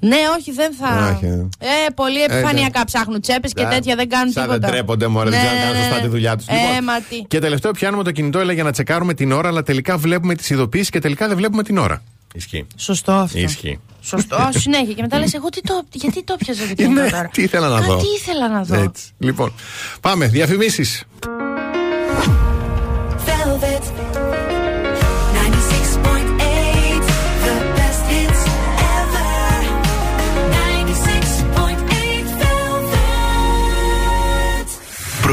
[0.00, 1.12] Ναι, όχι, δεν θα.
[1.16, 1.28] Όχι, ε.
[1.58, 4.60] Ε, πολύ επιφανειακά ψάχνουν τσέπες και Α, τέτοια δεν κάνουν σαν τίποτα.
[4.60, 6.46] δεν τρέπονται, μωρέ, δεν Ναι, ξέρουν να κάνουν ναι, σωστά τη δουλειά τους.
[6.46, 7.16] Ε, μα τι.
[7.28, 10.50] Και τελευταίο πιάνουμε το κινητό, έλεγε για να τσεκάρουμε την ώρα, αλλά τελικά βλέπουμε τις
[10.50, 12.02] ειδοποιήσεις και τελικά δεν βλέπουμε την ώρα.
[12.34, 12.66] Ισχύει.
[12.76, 13.38] Σωστό αυτό.
[13.38, 13.80] Ισχύει.
[14.00, 14.92] Σωστό, συνέχεια.
[14.94, 17.42] Και μετά λες, εγώ τι το, γιατί το πιάζα το Ε, κινητό ναι, τώρα; τι
[17.42, 17.96] ήθελα να δω.
[17.96, 18.74] Κάτι ήθελα να δω.
[18.82, 19.04] Έτσι.
[19.18, 19.52] Λοιπόν,
[20.00, 20.26] πάμε.
[20.26, 21.04] Διαφημίσεις.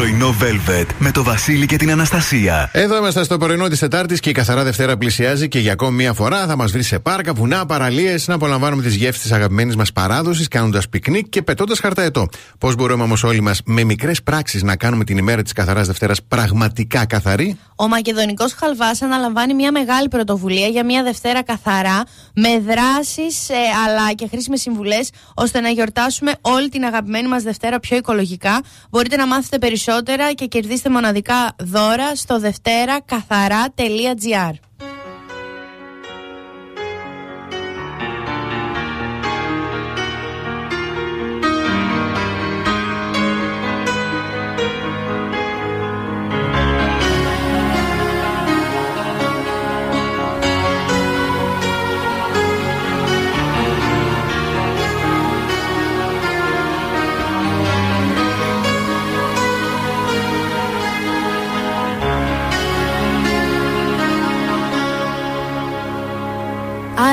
[0.05, 2.69] Πρωινό Velvet με το Βασίλη και την Αναστασία.
[2.73, 6.13] Εδώ είμαστε στο πρωινό της Τετάρτης και η καθαρά Δευτέρα πλησιάζει και για ακόμη μία
[6.13, 9.91] φορά θα μας βρει σε πάρκα, βουνά, παραλίες να απολαμβάνουμε τις γεύσεις της αγαπημένης μας
[9.91, 12.27] παράδοσης, κάνοντας πικνίκ και πετώντας χαρταετό.
[12.57, 16.23] Πώς μπορούμε όμως όλοι μας με μικρές πράξεις να κάνουμε την ημέρα της καθαράς Δευτέρας
[16.23, 22.03] πραγματικά καθαρή; Ο Μακεδονικός Χαλβάς αναλαμβάνει μια μεγάλη πρωτοβουλία για μια Δευτέρα καθαρά
[22.35, 23.53] με δράσεις ε,
[23.85, 28.61] αλλά και χρήσιμες συμβουλές ώστε να γιορτάσουμε όλη την αγαπημένη μας Δευτέρα πιο οικολογικά.
[28.89, 29.57] Μπορείτε να μάθετε
[29.95, 34.53] περισσότερα και κερδίστε μοναδικά δώρα στο δευτέρακαθαρά.gr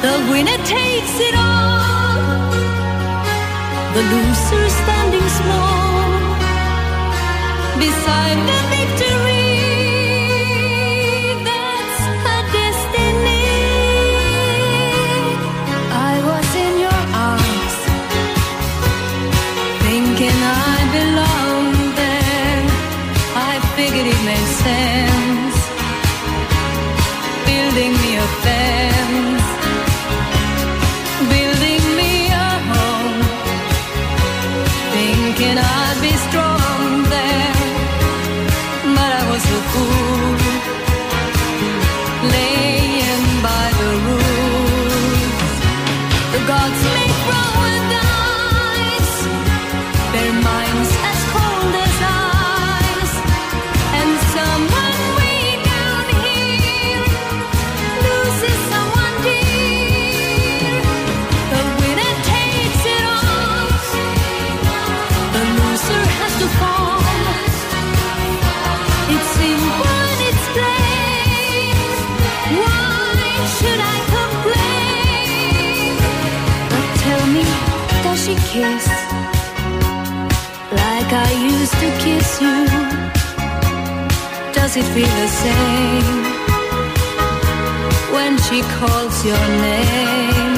[0.00, 2.52] The winner takes it all,
[3.94, 6.06] the loser standing small
[7.82, 9.58] beside the victory.
[11.48, 13.46] That's her destiny.
[16.10, 17.76] I was in your arms,
[19.84, 20.38] thinking
[20.70, 22.62] I belonged there.
[23.50, 25.58] I figured it made sense
[27.46, 28.97] building me a fence,
[78.52, 78.86] kiss
[80.80, 82.58] like I used to kiss you?
[84.52, 86.18] Does it feel the same
[88.14, 90.57] when she calls your name?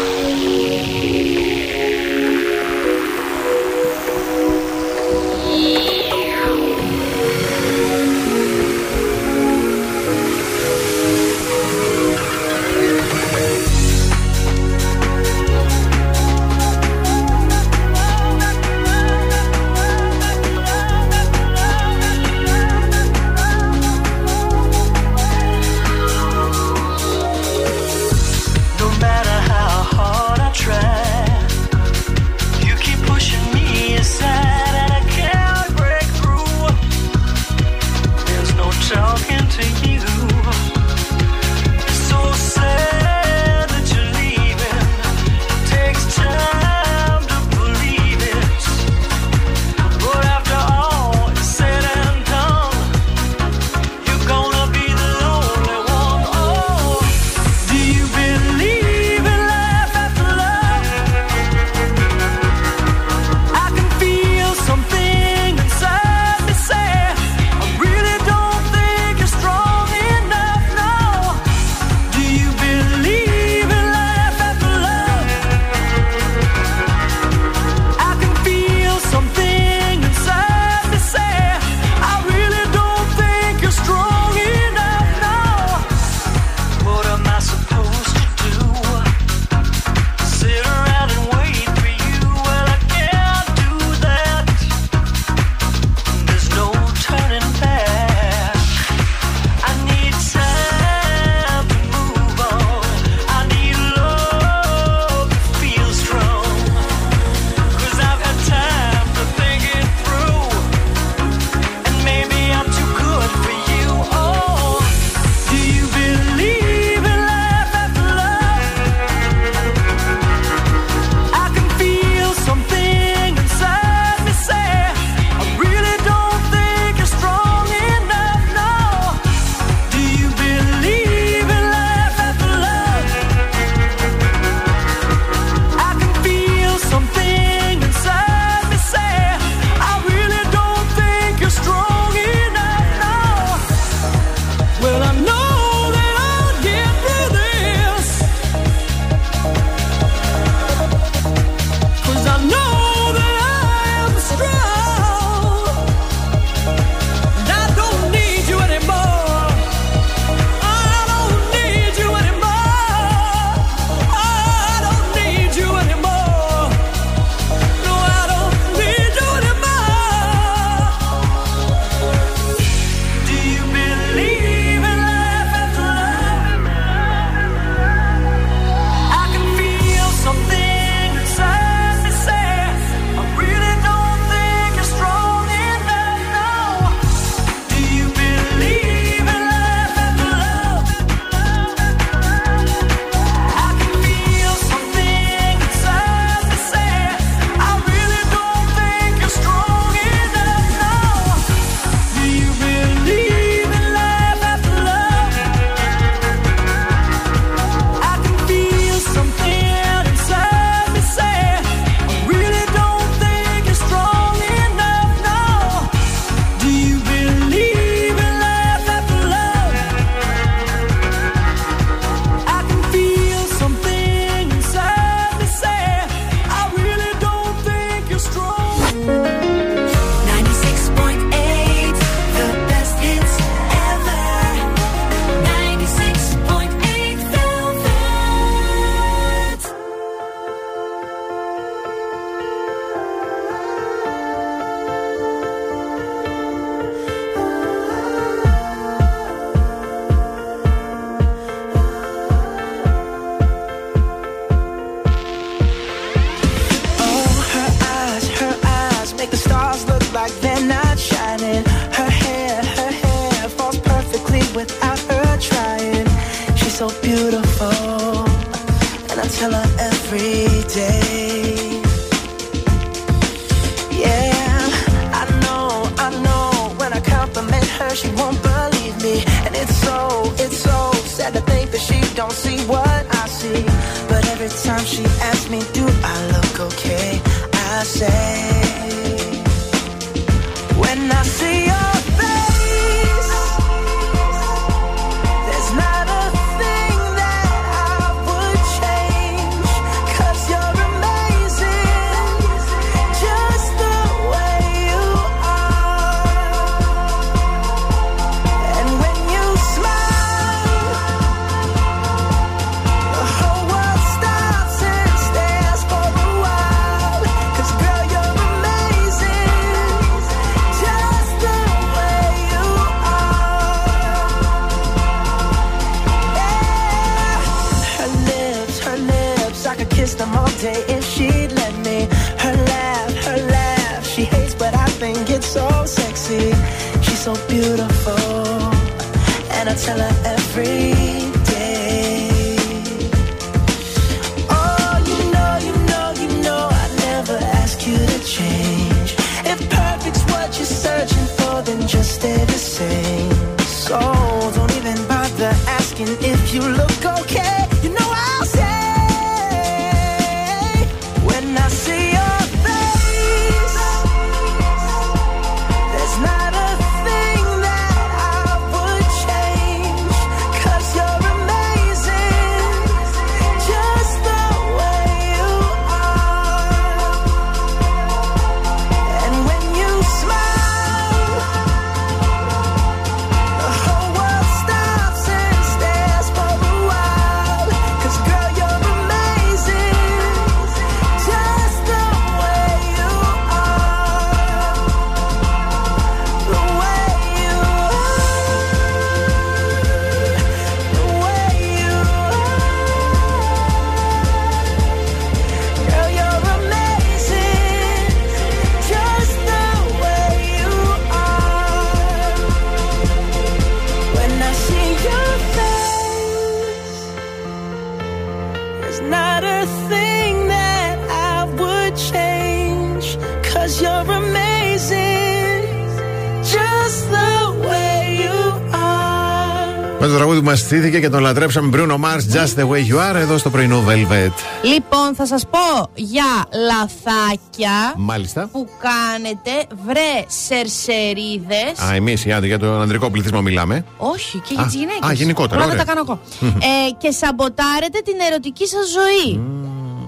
[430.51, 433.83] Μας στήθηκε και τον λατρέψαμε Bruno Mars Just the way you are εδώ στο πρωινό
[433.87, 434.31] Velvet.
[434.63, 436.23] Λοιπόν, θα σας πω για
[436.67, 438.49] λαθάκια Μάλιστα.
[438.51, 439.51] που κάνετε,
[439.85, 441.89] βρε σερσερίδες.
[441.89, 443.85] Α, εμείς για τον ανδρικό πληθυσμό μιλάμε.
[443.97, 445.09] Όχι, και για Α, τις γυναίκες.
[445.09, 445.85] α, γενικότερα, Όλα ωραία.
[445.85, 446.19] τα κάνω εγώ.
[446.41, 449.41] ε, και σαμποτάρετε την ερωτική σας ζωή.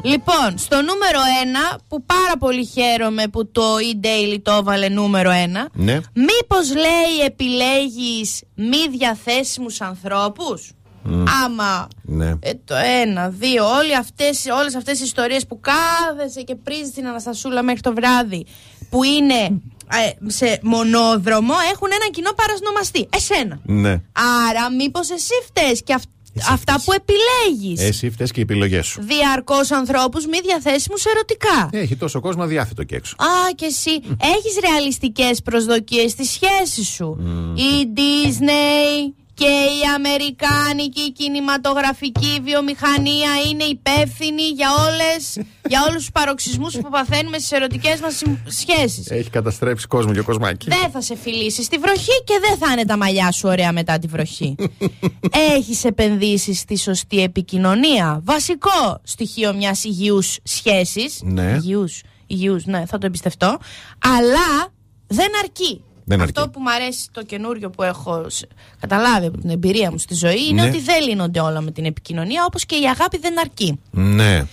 [0.04, 1.20] Λοιπόν, στο νούμερο
[1.76, 5.34] 1, που πάρα πολύ χαίρομαι που το e-daily το έβαλε νούμερο 1.
[5.74, 6.00] Ναι.
[6.14, 10.72] Μήπως λέει επιλέγεις μη διαθέσιμους ανθρώπους;
[11.44, 12.30] Άμα Ναι.
[12.40, 17.08] ε, το ένα, δύο, όλοι αυτές, όλες αυτές οι ιστορίες που κάθεσαι και πρίζεις την
[17.08, 18.46] Αναστασούλα μέχρι το βράδυ
[18.90, 19.62] που είναι
[19.92, 23.08] ε, σε μονόδρομο έχουν έναν κοινό παρασνομαστή.
[23.16, 23.60] Εσένα.
[23.64, 24.02] Ναι.
[24.50, 26.84] Άρα μήπως εσύ φταίς και αυ- Εσύ αυτά φταίς.
[26.85, 27.81] που επιλέγεις.
[27.81, 29.01] Εσύ φταίει και οι επιλογές σου.
[29.01, 31.69] Διαρκώς ανθρώπους μη διαθέσιμους ερωτικά.
[31.72, 33.15] Έχει τόσο κόσμο διάθετο και έξω.
[33.19, 33.91] Α, και εσύ
[34.35, 37.18] έχεις ρεαλιστικές προσδοκίες στη σχέση σου.
[37.55, 45.38] Η Disney και η Αμερικάνικη κινηματογραφική βιομηχανία είναι υπεύθυνη για, όλες,
[45.72, 49.10] για όλους τους παροξισμούς που παθαίνουμε στις ερωτικές μας συμ- σχέσεις.
[49.11, 50.69] Έχει καταστρέψει κόσμο και κοσμάκι.
[50.69, 53.99] Δεν θα σε φιλήσεις στη βροχή και δεν θα είναι τα μαλλιά σου ωραία μετά
[53.99, 54.55] τη βροχή.
[55.55, 58.22] Έχεις επενδύσεις στη σωστή επικοινωνία.
[58.23, 61.19] Βασικό στοιχείο μιας υγιούς σχέσης.
[61.23, 61.51] Ναι.
[61.64, 63.57] Υγιούς, υγιούς, ναι, θα το εμπιστευτώ.
[64.18, 64.68] Αλλά
[65.07, 65.81] δεν αρκεί.
[66.06, 66.54] Δεν Αυτό αρκεί.
[66.54, 68.44] που μου αρέσει το καινούριο που έχω σ-
[68.80, 70.68] καταλάβει από την εμπειρία μου στη ζωή είναι Ναι.
[70.70, 73.80] ότι δεν λύνονται όλα με την επικοινωνία όπως και η αγάπη δεν αρκεί.
[73.92, 74.46] Ναι.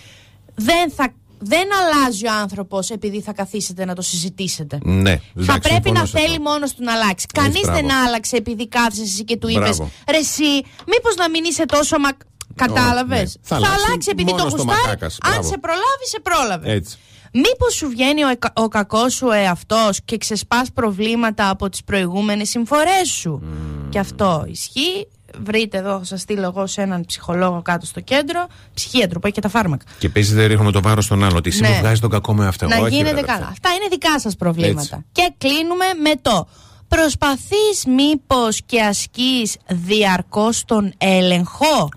[0.55, 4.77] Δεν, θα, δεν αλλάζει ο άνθρωπος επειδή θα καθίσετε να το συζητήσετε.
[4.83, 5.15] Ναι.
[5.15, 6.27] Θα Εντάξει, πρέπει συμφωνώ να σε αυτό.
[6.27, 7.25] θέλει μόνος του να αλλάξει.
[7.33, 7.79] Κανείς μπράβο.
[7.87, 9.91] δεν άλλαξε επειδή κάθισε εσύ και του είπες Μπράβο.
[10.11, 10.51] Ρε, εσύ,
[10.87, 12.09] μήπως να μην είσαι τόσο μα.
[12.55, 13.15] Κατάλαβε.
[13.21, 13.25] ναι.
[13.41, 14.81] Θα αλλάξει επειδή μόνος το το γουστάρει.
[14.85, 15.17] μακάκας.
[15.23, 15.47] Αν Μπράβο.
[15.47, 16.71] σε προλάβει, σε πρόλαβε.
[16.71, 16.97] Έτσι.
[17.31, 22.49] Μήπως σου βγαίνει ο, εκα- ο κακός σου εαυτό και ξεσπάς προβλήματα από τις προηγούμενες
[22.49, 23.41] συμφορές σου;
[23.89, 25.07] Και αυτό ισχύει.
[25.43, 29.35] Βρείτε εδώ, θα σας στείλω εγώ σε έναν ψυχολόγο κάτω στο κέντρο, ψυχίατρο που έχει
[29.35, 29.85] και τα φάρμακα.
[29.99, 31.37] Και παίζει δεν ρίχνουμε το βάρος στον άλλο.
[31.37, 31.69] Ότι εσύ Ναι.
[31.69, 32.67] μου βγάζεις τον κακό με αυτό.
[32.67, 33.33] να Όχι, γίνετε ρε, καλά.
[33.33, 33.51] αδερφέ.
[33.51, 34.81] Αυτά είναι δικά σας προβλήματα.
[34.81, 35.05] Έτσι.
[35.11, 36.47] Και κλείνουμε με το
[36.87, 41.89] προσπαθείς μήπως και ασκείς διαρκώς τον έλεγχο.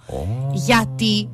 [0.52, 1.28] Γιατί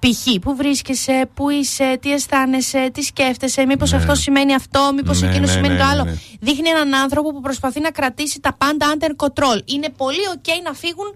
[0.00, 0.38] π.χ.
[0.40, 5.46] που βρίσκεσαι, που είσαι, τι αισθάνεσαι, τι σκέφτεσαι, μήπως αυτό σημαίνει αυτό, μήπως Ναι, εκείνο
[5.46, 6.04] ναι, σημαίνει ναι, το ναι, άλλο.
[6.04, 6.14] ναι.
[6.40, 9.60] Δείχνει έναν άνθρωπο που προσπαθεί να κρατήσει τα πάντα under control.
[9.64, 11.14] Είναι πολύ ok να φύγουν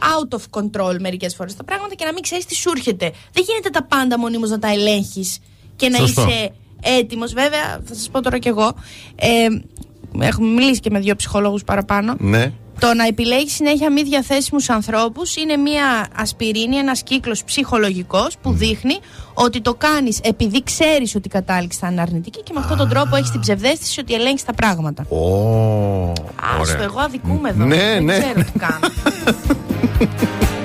[0.00, 3.12] out of control μερικές φορές τα πράγματα και να μην ξέρεις τι σου έρχεται.
[3.32, 5.38] Δεν γίνεται τα πάντα μονίμως να τα ελέγχεις
[5.76, 6.22] και να Σωστό.
[6.28, 6.52] είσαι
[6.82, 7.32] έτοιμος.
[7.32, 8.74] Βέβαια, θα σας πω τώρα κι εγώ.
[9.16, 9.46] Ε,
[10.20, 12.14] έχουμε μιλήσει και με δύο ψυχολόγους παραπάνω.
[12.18, 12.52] Ναι.
[12.80, 18.98] Το να επιλέγεις συνέχεια μη διαθέσιμους ανθρώπους είναι μια ασπιρίνη, ένας κύκλος ψυχολογικός που δείχνει
[19.34, 22.88] ότι το κάνεις επειδή ξέρεις ότι η κατάληξη θα είναι αρνητική και με αυτόν τον
[22.88, 25.02] τρόπο έχεις την ψευδέστηση ότι ελέγχεις τα πράγματα.
[25.08, 26.12] Ω,
[26.60, 26.82] Άστο, ωραία.
[26.84, 27.64] εγώ αδικούμε εδώ.
[27.64, 28.18] Ναι, Δεν ναι.
[28.18, 28.78] ξέρω τι κάνω.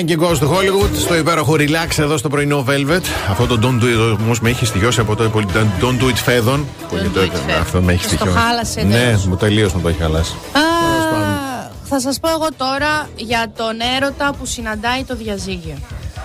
[0.00, 3.00] Frankie Goes to Hollywood στο υπέροχο Relax εδώ στο πρωινό Velvet.
[3.30, 5.46] Αυτό το Don't Do It όμως με έχει στοιχειώσει από το πολύ-
[5.80, 6.66] Don't Do It Φέδων.
[6.88, 7.58] Που είναι do το- it Fed.
[7.60, 8.38] Αυτό με έχει Στο στοιχειώσει.
[8.38, 9.24] χάλασε Ναι, εντελώς.
[9.26, 10.32] μου τελείως μου το έχει χαλάσει.
[10.52, 10.60] Α,
[11.84, 15.74] θα σας πω εγώ τώρα για τον έρωτα που συναντάει το διαζύγιο.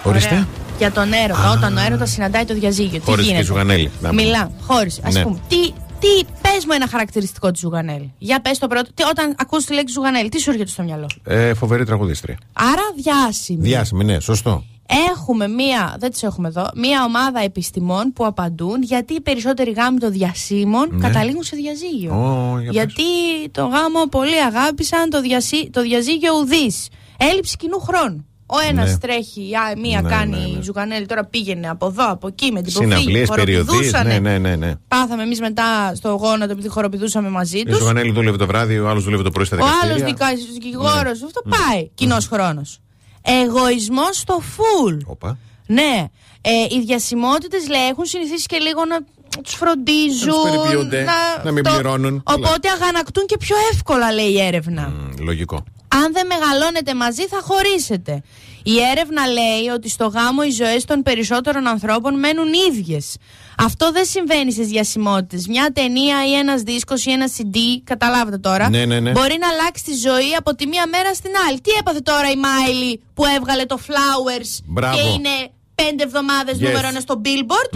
[0.03, 0.33] Ορίστε.
[0.33, 0.47] Ωραία.
[0.77, 2.99] Για τον έρωτα, όταν ο έρωτας συναντάει το διαζύγιο.
[2.99, 3.91] Τι Χωρίς τη γίνεται; Ζουγανέλη.
[3.99, 4.21] Να πούμε.
[4.23, 4.97] Μιλά, χωρίς.
[5.03, 5.21] Α Ναι.
[5.21, 5.37] πούμε.
[5.47, 5.57] Τι,
[5.99, 8.13] τι πες μου ένα χαρακτηριστικό της Ζουγανέλη.
[8.17, 8.93] Για πες το πρώτο.
[8.93, 12.37] Τι, όταν ακούς τη λέξη Ζουγανέλη, τι σου έρχεται στο μυαλό; Ε, φοβερή τραγουδίστρια.
[12.53, 13.59] Άρα διάσημη.
[13.61, 14.63] Διάσημη, ναι, σωστό.
[15.09, 19.99] Έχουμε μία, δεν τις έχουμε εδώ, μία ομάδα επιστημών που απαντούν γιατί οι περισσότεροι γάμοι
[19.99, 21.07] των διασύμων Ναι.
[21.07, 22.11] καταλήγουν σε διαζύγιο.
[22.11, 23.03] Ω, για γιατί
[23.51, 26.87] το γάμο πολλοί αγάπησαν, το, διασύ, το διαζύγιο ουδής.
[27.17, 28.25] Έλλειψη κοινού χρόνου.
[28.47, 28.97] Ο ένας Ναι.
[28.97, 30.61] τρέχει, α, μία Ναι, κάνει ναι, ναι.
[30.61, 32.85] ζουγανέλη, τώρα πήγαινε από εδώ, από εκεί με την ποφή.
[32.85, 33.65] Συναυλίες, περιοδίες.
[33.67, 34.19] χοροπηδούσανε.
[34.19, 34.55] Ναι, ναι, ναι.
[34.55, 34.73] ναι.
[34.87, 37.77] Πάθαμε εμείς μετά στο γόνατο επειδή χοροπηδούσαμε μαζί Η τους.
[37.77, 40.27] Ζουγανέλη δούλευε το βράδυ, ο άλλος δούλευε το πρωί στα Ο δικαστήρια.
[40.27, 41.25] άλλος δικηγόρος, Ναι.
[41.25, 41.89] αυτό πάει.
[41.93, 42.79] Κοινός χρόνος.
[43.21, 44.97] Εγωισμός στο φουλ.
[45.05, 45.37] Όπα.
[45.67, 46.05] Ναι.
[46.41, 48.97] Ε, οι διασημότητες λέει έχουν συνηθίσει και λίγο να
[49.43, 50.27] τους φροντίζουν.
[50.27, 51.05] Να τους περιποιούνται,
[51.43, 52.23] να μην πληρώνουν.
[52.25, 54.81] Οπότε αγανακτούν και πιο εύκολα, λέει η έρευνα.
[54.87, 55.63] Μ, Λογικό.
[55.87, 58.21] Αν δεν μεγαλώνετε μαζί, θα χωρίσετε.
[58.63, 63.15] Η έρευνα λέει ότι στο γάμο οι ζωές των περισσότερων ανθρώπων μένουν ίδιες.
[63.57, 65.47] Αυτό δεν συμβαίνει στις διασημότητες.
[65.47, 69.11] Μια ταινία ή ένας δίσκος ή ένα CD, καταλάβατε τώρα, Ναι, ναι, ναι.
[69.11, 71.61] μπορεί να αλλάξει τη ζωή από τη μία μέρα στην άλλη.
[71.61, 74.95] Τι έπαθε τώρα η Μάιλι που έβγαλε το Flowers Μπράβο.
[74.97, 75.29] και είναι
[75.75, 76.65] πέντε εβδομάδες Yes.
[76.65, 77.69] νούμερο ένα στο Billboard.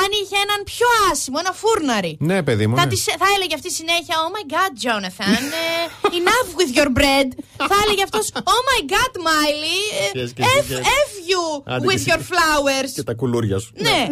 [0.00, 2.16] Αν είχε έναν πιο άσημο, ένα φούρναρι.
[2.20, 2.76] Ναι, παιδί μου.
[2.76, 2.90] Θα, ναι.
[2.92, 5.68] της, θα έλεγε αυτή συνέχεια Oh my god, Jonathan, ε,
[6.20, 7.28] enough with your bread.
[7.70, 10.82] θα έλεγε αυτός Oh my god, Miley, ε, Yes, yes, F, yes.
[11.06, 12.10] F you Άντε with και εσύ.
[12.12, 12.90] your flowers.
[12.94, 13.72] Και τα κουλούρια σου.
[13.76, 14.06] ναι,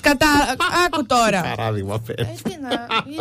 [0.00, 0.26] κατά,
[0.86, 1.40] άκου τώρα.
[1.56, 2.14] Παράδειγμα, πες.
[2.18, 2.68] Ε, τι να,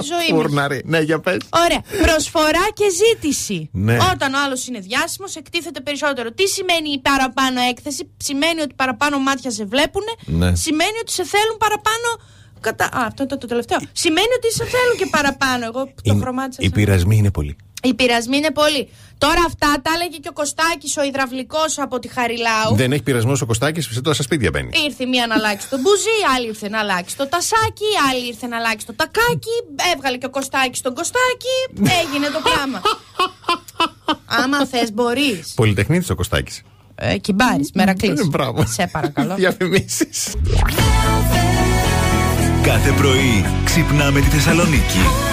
[0.01, 0.35] η ζωή μου.
[0.41, 0.81] Φούρναρη.
[0.85, 1.37] Ναι, για πες.
[1.65, 1.81] Ωραία.
[2.01, 3.69] Προσφορά και ζήτηση.
[3.71, 3.97] Ναι.
[4.13, 6.31] Όταν ο άλλος είναι διάσημος, εκτίθεται περισσότερο.
[6.31, 10.03] Τι σημαίνει η παραπάνω έκθεση, Σημαίνει ότι παραπάνω μάτια σε βλέπουν.
[10.25, 10.55] Ναι.
[10.55, 12.07] Σημαίνει ότι σε θέλουν παραπάνω.
[12.59, 12.85] Κατά...
[12.85, 13.77] Α, αυτό είναι το τελευταίο.
[13.91, 15.65] Σημαίνει ότι σε θέλουν και παραπάνω.
[15.65, 16.59] Εγώ το Είναι- χρωμάτισα.
[16.61, 17.55] Οι σαν- πειρασμοί είναι πολλοί.
[17.85, 18.89] Οι πειρασμοί είναι πολλοί.
[19.17, 22.75] Τώρα αυτά τα έλεγε και ο Κωστάκης, ο υδραυλικό από τη Χαριλάου.
[22.75, 24.69] Δεν έχει πειρασμός ο Κωστάκης, σε τόσα σπίτια μπαίνει.
[24.85, 28.57] Ήρθε μία να αλλάξει το μπουζί, άλλη ήρθε να αλλάξει το τασάκι, άλλη ήρθε να
[28.57, 29.55] αλλάξει το τακάκι.
[29.95, 31.57] Έβγαλε και ο Κωστάκης τον Κωστάκη.
[32.01, 32.81] Έγινε το πράγμα.
[34.25, 35.53] Άμα θες, μπορείς.
[35.55, 36.61] Πολυτεχνίτης ο Κωστάκης.
[36.95, 38.09] Ε, Κυμπάρη, μερακλή.
[38.09, 38.65] Ε, μπράβο.
[38.65, 39.35] Σε παρακαλώ.
[39.35, 40.33] Διαφημίσεις.
[42.63, 45.32] Κάθε πρωί ξυπνάμε τη Θεσσαλονίκη.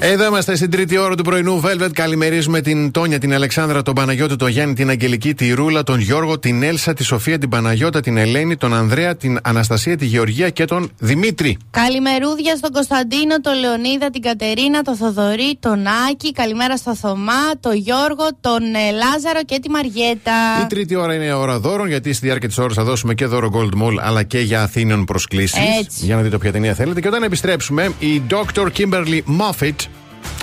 [0.00, 1.92] Εδώ είμαστε στην τρίτη ώρα του πρωινού Velvet.
[1.92, 6.38] Καλημερίζουμε την Τόνια, την Αλεξάνδρα, τον Παναγιώτη, τον Γιάννη, την Αγγελική, τη Ρούλα, τον Γιώργο,
[6.38, 10.64] την Έλσα, τη Σοφία, την Παναγιώτα, την Ελένη, τον Ανδρέα, την Αναστασία, τη Γεωργία και
[10.64, 11.56] τον Δημήτρη.
[11.70, 16.32] Καλημερούδια στον Κωνσταντίνο, τον Λεωνίδα, την Κατερίνα, τον Θοδωρή, τον Άκη.
[16.32, 20.32] Καλημέρα στο Θωμά, τον Γιώργο, τον ε, Λάζαρο και τη Μαριέτα.
[20.62, 23.50] Η τρίτη ώρα είναι ώρα δώρων, γιατί στη διάρκεια της ώρας θα δώσουμε και δώρο
[23.54, 25.58] Gold Mall αλλά και για Αθήνων προσκλήσεις.
[25.80, 26.04] Έτσι.
[26.04, 27.00] Για να δείτε ποια ταινία θέλετε.
[27.00, 28.66] Και όταν επιστρέψουμε, η Dr.
[28.76, 29.87] Kimberly Moffitt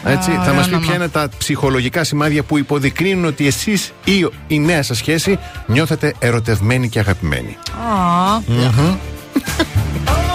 [0.06, 0.86] έτσι, Α, θα μας πει όνομα.
[0.86, 6.14] ποια είναι τα ψυχολογικά σημάδια που υποδεικνύουν ότι εσείς ή η νέα σας σχέση νιώθετε
[6.20, 7.58] ερωτευμένοι και αγαπημένοι.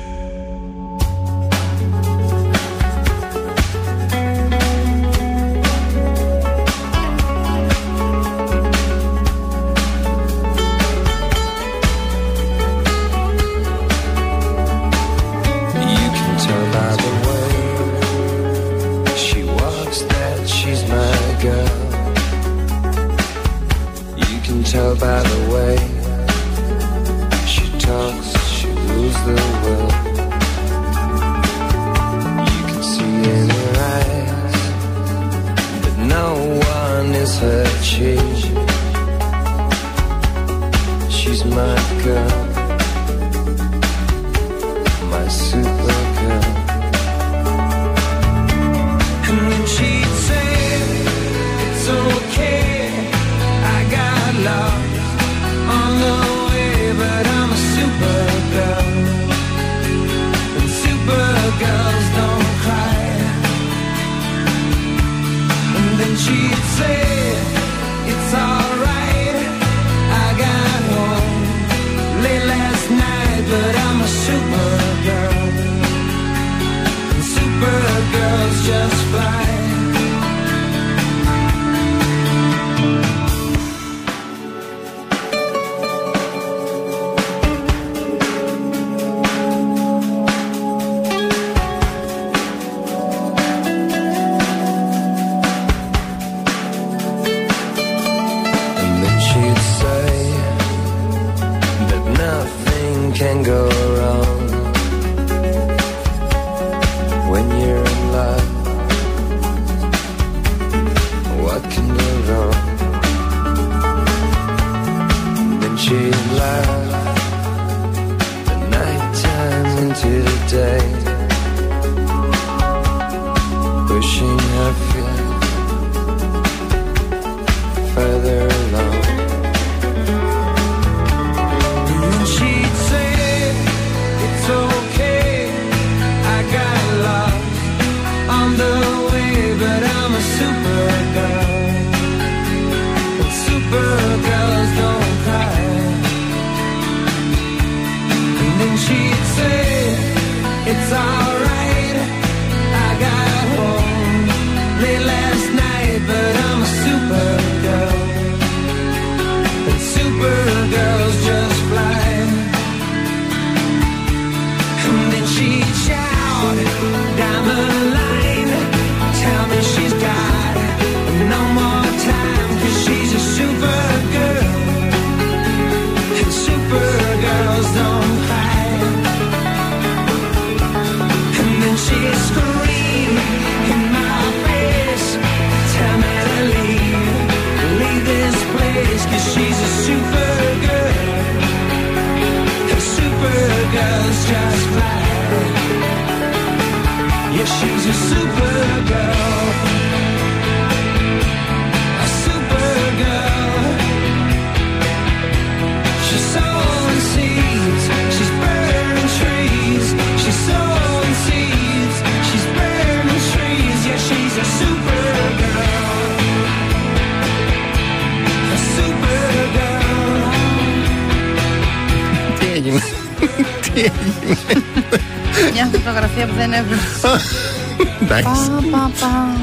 [228.21, 228.49] Εντάξει.
[228.71, 228.91] Πα, πα,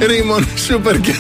[0.01, 0.07] πα.
[0.07, 1.15] Ρίμον, σούπερ και.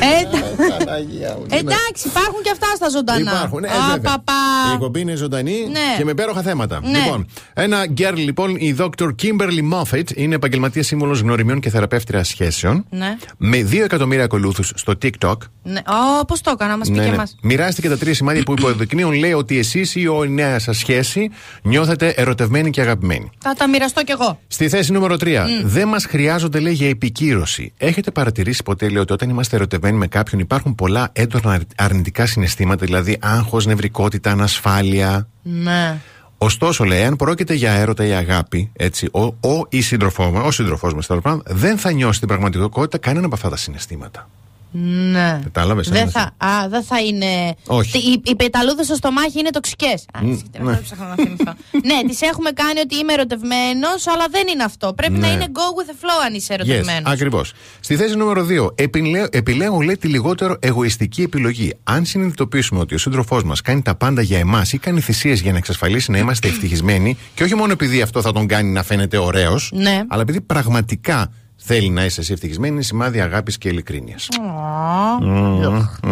[0.00, 3.30] Ε, Εντάξει, υπάρχουν και αυτά στα ζωντανά.
[3.30, 4.10] Υπάρχουν, ε, Α, βέβαια.
[4.10, 4.32] παπα.
[4.70, 5.94] Η εκπομπή είναι ζωντανή Ναι.
[5.96, 6.80] και με υπέροχα θέματα.
[6.82, 6.98] Ναι.
[6.98, 7.26] Λοιπόν,
[7.62, 9.06] ένα γκέρλ, λοιπόν, η Dr.
[9.22, 12.84] Kimberly Moffat είναι επαγγελματία σύμβολος γνωριμιών και θεραπεύτρια σχέσεων.
[12.90, 13.16] Ναι.
[13.36, 15.36] Με 2 εκατομμύρια ακολούθους στο TikTok.
[15.62, 15.80] Ναι.
[16.20, 17.24] Ω, πώς το έκανα, μας πει και εμά.
[17.42, 21.30] Μοιράστηκε τα τρία σημάδια που υποδεικνύουν, λέει ότι εσείς ή η νέας σας σχέση
[21.62, 23.30] νιώθετε ερωτευμένοι και αγαπημένοι.
[23.38, 24.40] Θα τα μοιραστώ κι εγώ.
[24.46, 25.46] Στη θέση νούμερο 3.
[25.64, 27.72] Δεν μας χρειάζονται, λέει, για επικύρωση.
[27.78, 32.26] Έχετε παρατηρήσει ποτέ, λέει, ότι όταν είμαστε ερωτευμένοι με κάποιον υπάρχουν πολλά έντονα αρ- αρνητικά
[32.26, 36.00] συναισθήματα, δηλαδή άγχος, νευρικότητα, ανασφάλεια; Ναι.
[36.38, 40.50] Ωστόσο, λέει, αν πρόκειται για έρωτα ή αγάπη, έτσι, ο, ο ή σύντροφό μα, ο
[40.50, 44.28] σύντροφός μας τέλος πάντων, δεν θα νιώσει την πραγματικότητα κανένα από αυτά τα συναισθήματα.
[44.70, 45.40] Ναι.
[45.42, 47.54] Κατάλαβες, Δεν ένα θα, α, δεν θα είναι.
[47.66, 47.90] Όχι.
[47.92, 50.04] Τι- Οι, οι πεταλούδες στο στομάχι είναι τοξικές.
[50.22, 50.70] Μμ, ναι.
[50.70, 50.76] ναι.
[50.76, 51.54] ψάχνω να θυμηθώ.
[51.84, 54.92] ναι, τις έχουμε κάνει ότι είμαι ερωτευμένος, αλλά δεν είναι αυτό.
[54.92, 55.32] Πρέπει να Ναι.
[55.32, 57.12] είναι go with the flow αν είσαι Yes, ερωτευμένος.
[57.12, 57.52] ακριβώς.
[57.80, 58.70] Στη θέση νούμερο 2.
[58.74, 61.74] Επιλέγω, επιλέγω, λέει, τη λιγότερο εγωιστική επιλογή.
[61.84, 65.52] Αν συνειδητοποιήσουμε ότι ο σύντροφός μας κάνει τα πάντα για εμάς ή κάνει θυσίες για
[65.52, 69.16] να εξασφαλίσει να είμαστε ευτυχισμένοι, και όχι μόνο επειδή αυτό θα τον κάνει να φαίνεται
[69.18, 70.02] ωραίος, Ναι.
[70.08, 74.28] αλλά επειδή πραγματικά θέλει να είσαι εσύ ευτυχισμένη, είναι σημάδι αγάπης και ειλικρίνειας.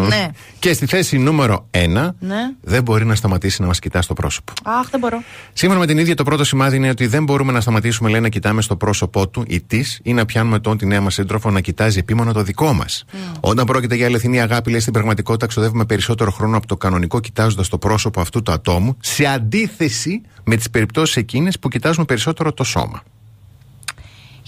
[0.09, 0.29] Ναι.
[0.59, 2.37] Και στη θέση νούμερο 1, Ναι.
[2.61, 4.53] δεν μπορεί να σταματήσει να μας κοιτάς στο πρόσωπο.
[4.65, 5.23] Αχ, δεν μπορώ.
[5.53, 8.29] Σύμφωνα με την ίδια, το πρώτο σημάδι είναι ότι δεν μπορούμε να σταματήσουμε, λέει, να
[8.29, 11.61] κοιτάμε στο πρόσωπό του ή της ή να πιάνουμε τον τη νέα μας σύντροφο να
[11.61, 13.05] κοιτάζει επίμονα το δικό μας.
[13.41, 17.69] Όταν πρόκειται για αληθινή αγάπη, λέει, στην πραγματικότητα ξοδεύουμε περισσότερο χρόνο από το κανονικό κοιτάζοντας
[17.69, 22.65] το πρόσωπο αυτού του ατόμου, σε αντίθεση με τις περιπτώσεις εκείνες που κοιτάζουμε περισσότερο το
[22.65, 23.03] σώμα.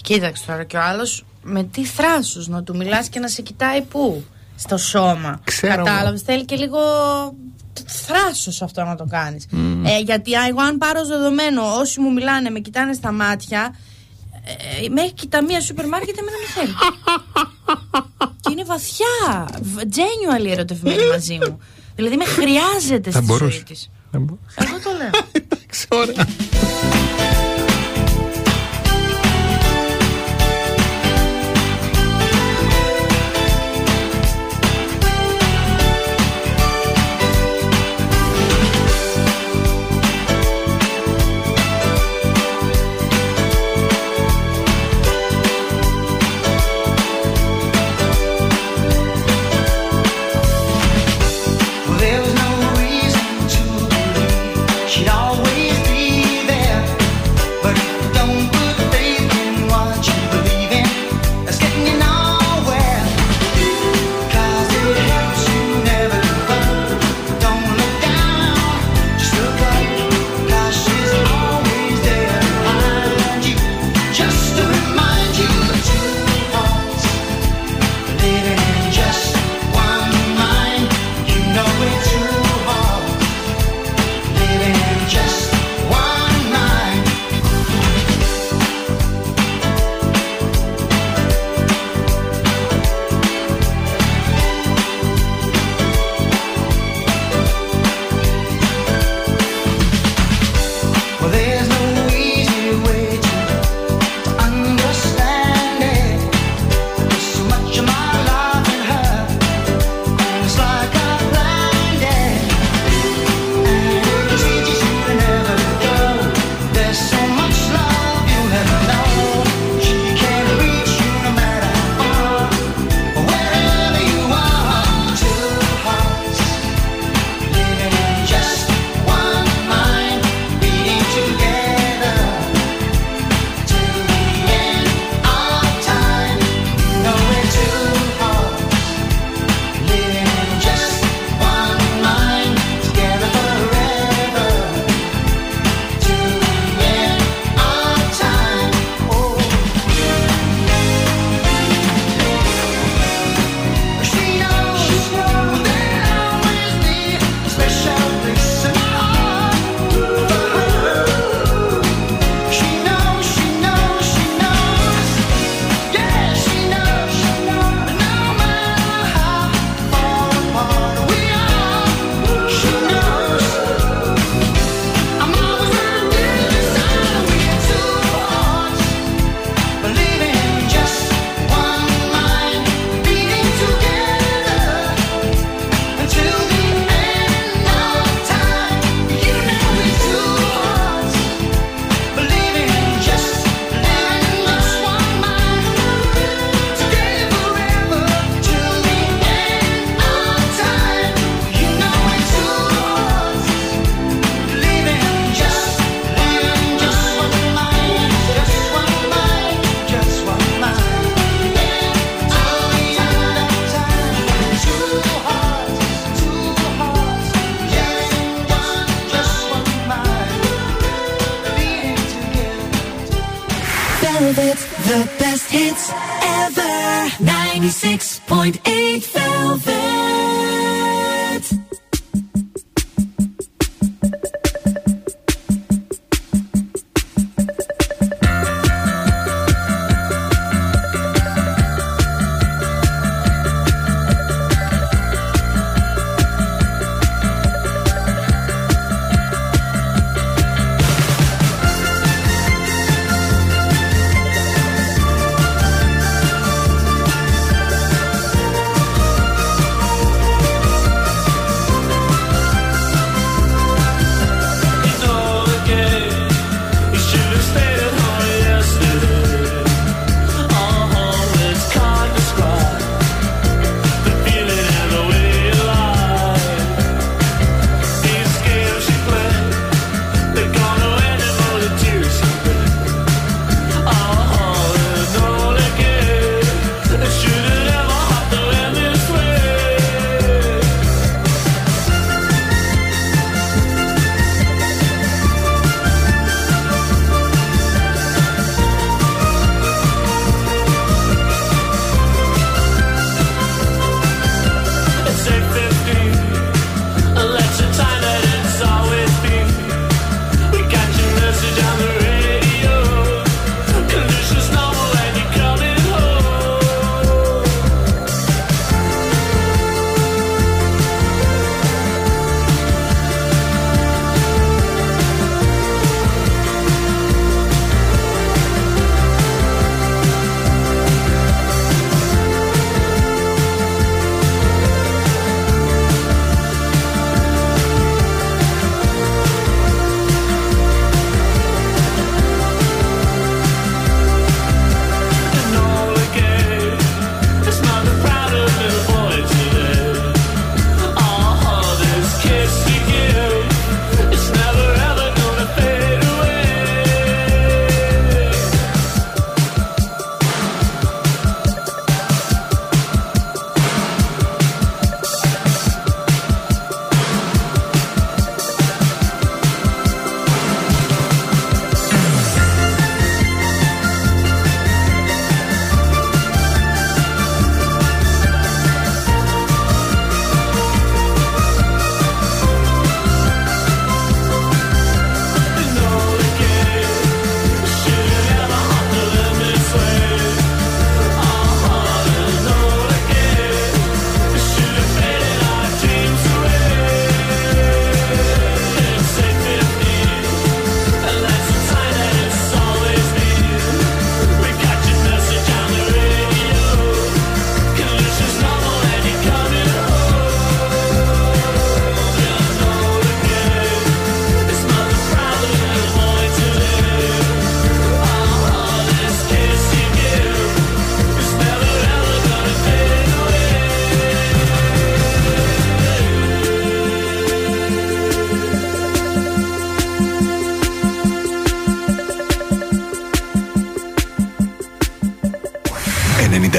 [0.01, 3.81] Κοίταξε τώρα και ο άλλος με τι θράσους να του μιλάς και να σε κοιτάει
[3.81, 4.23] πού;
[4.55, 5.39] Στο σώμα.
[5.43, 6.21] Ξέρω Κατάλαβες.
[6.21, 6.79] Θέλει και λίγο
[7.85, 9.45] θράσος αυτό να το κάνεις.
[9.85, 13.75] Ε, γιατί α, εγώ, αν πάρω ως δεδομένο, όσοι μου μιλάνε, με κοιτάνε στα μάτια,
[14.83, 16.73] ε, μέχρι και τα μία σούπερ μάρκετ εμένα με θέλει.
[18.41, 21.59] και είναι βαθιά, β- genuinely ερωτευμένη μαζί μου.
[21.95, 23.63] Δηλαδή με χρειάζεται Θα στη ζωή μπορούσε.
[23.63, 23.89] της.
[24.11, 25.09] Δεν μπο- Εγώ το λέω.
[25.51, 26.25] Εντάξει, ωραία.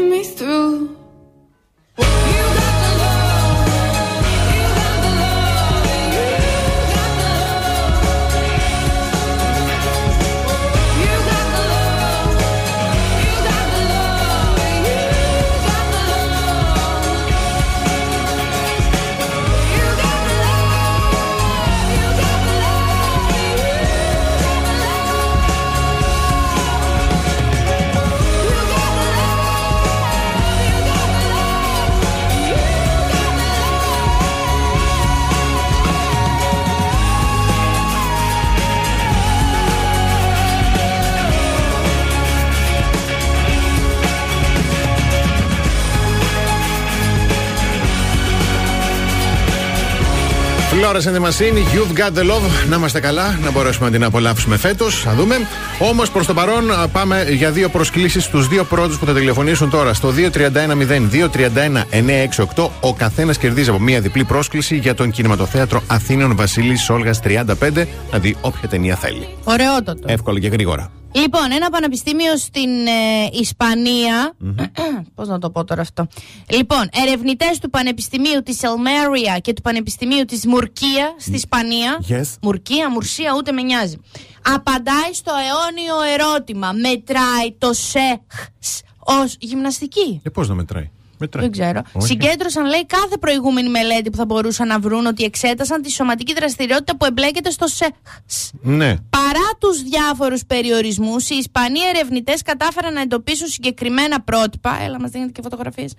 [0.00, 0.97] me through.
[50.88, 52.68] Flores and the Machine, You've Got the Love.
[52.68, 55.00] Να είμαστε καλά, να μπορέσουμε να την απολαύσουμε φέτος.
[55.00, 55.36] Θα δούμε.
[55.78, 59.70] Όμως προς το παρόν α, πάμε για δύο προσκλήσεις στους δύο πρώτου που θα τηλεφωνήσουν
[59.70, 59.94] τώρα.
[59.94, 60.12] Στο
[62.56, 62.68] 231-0231-968.
[62.80, 67.44] Ο καθένας κερδίζει από μία διπλή πρόσκληση για τον κινηματοθέατρο Αθήνων Βασίλη Σόλγας 35
[68.12, 69.28] να δει όποια ταινία θέλει.
[69.44, 70.02] Ωραιότατο.
[70.06, 70.90] Εύκολα και γρήγορα.
[71.12, 74.32] Λοιπόν, ένα πανεπιστήμιο στην ε, ισπανια
[75.14, 76.06] Πώς να το πω τώρα αυτό.
[76.50, 82.04] Λοιπόν, ερευνητές του Πανεπιστημίου της Ελμέρια και του Πανεπιστημίου της Μουρκία στη Ισπανία.
[82.08, 82.22] Yes.
[82.42, 83.96] Μουρκία, Μουρσία, ούτε με νοιάζει.
[84.54, 86.72] Απαντάει στο αιώνιο ερώτημα.
[86.72, 91.42] Μετράει το σεξ ως γυμναστική; Ε, πώς να μετράει; Μετράει.
[91.48, 91.82] Δεν ξέρω.
[91.92, 92.06] Όχι.
[92.06, 96.96] Συγκέντρωσαν, λέει, κάθε προηγούμενη μελέτη που θα μπορούσαν να βρουν ότι εξέτασαν τη σωματική δραστηριότητα
[96.96, 98.50] που εμπλέκεται στο σεξ.
[98.62, 98.94] Ναι.
[99.10, 104.78] Παρά τους διάφορους περιορισμούς, οι Ισπανοί ερευνητές κατάφεραν να εντοπίσουν συγκεκριμένα πρότυπα.
[104.84, 105.92] Έλα, μας δίνετε και φωτογραφίες.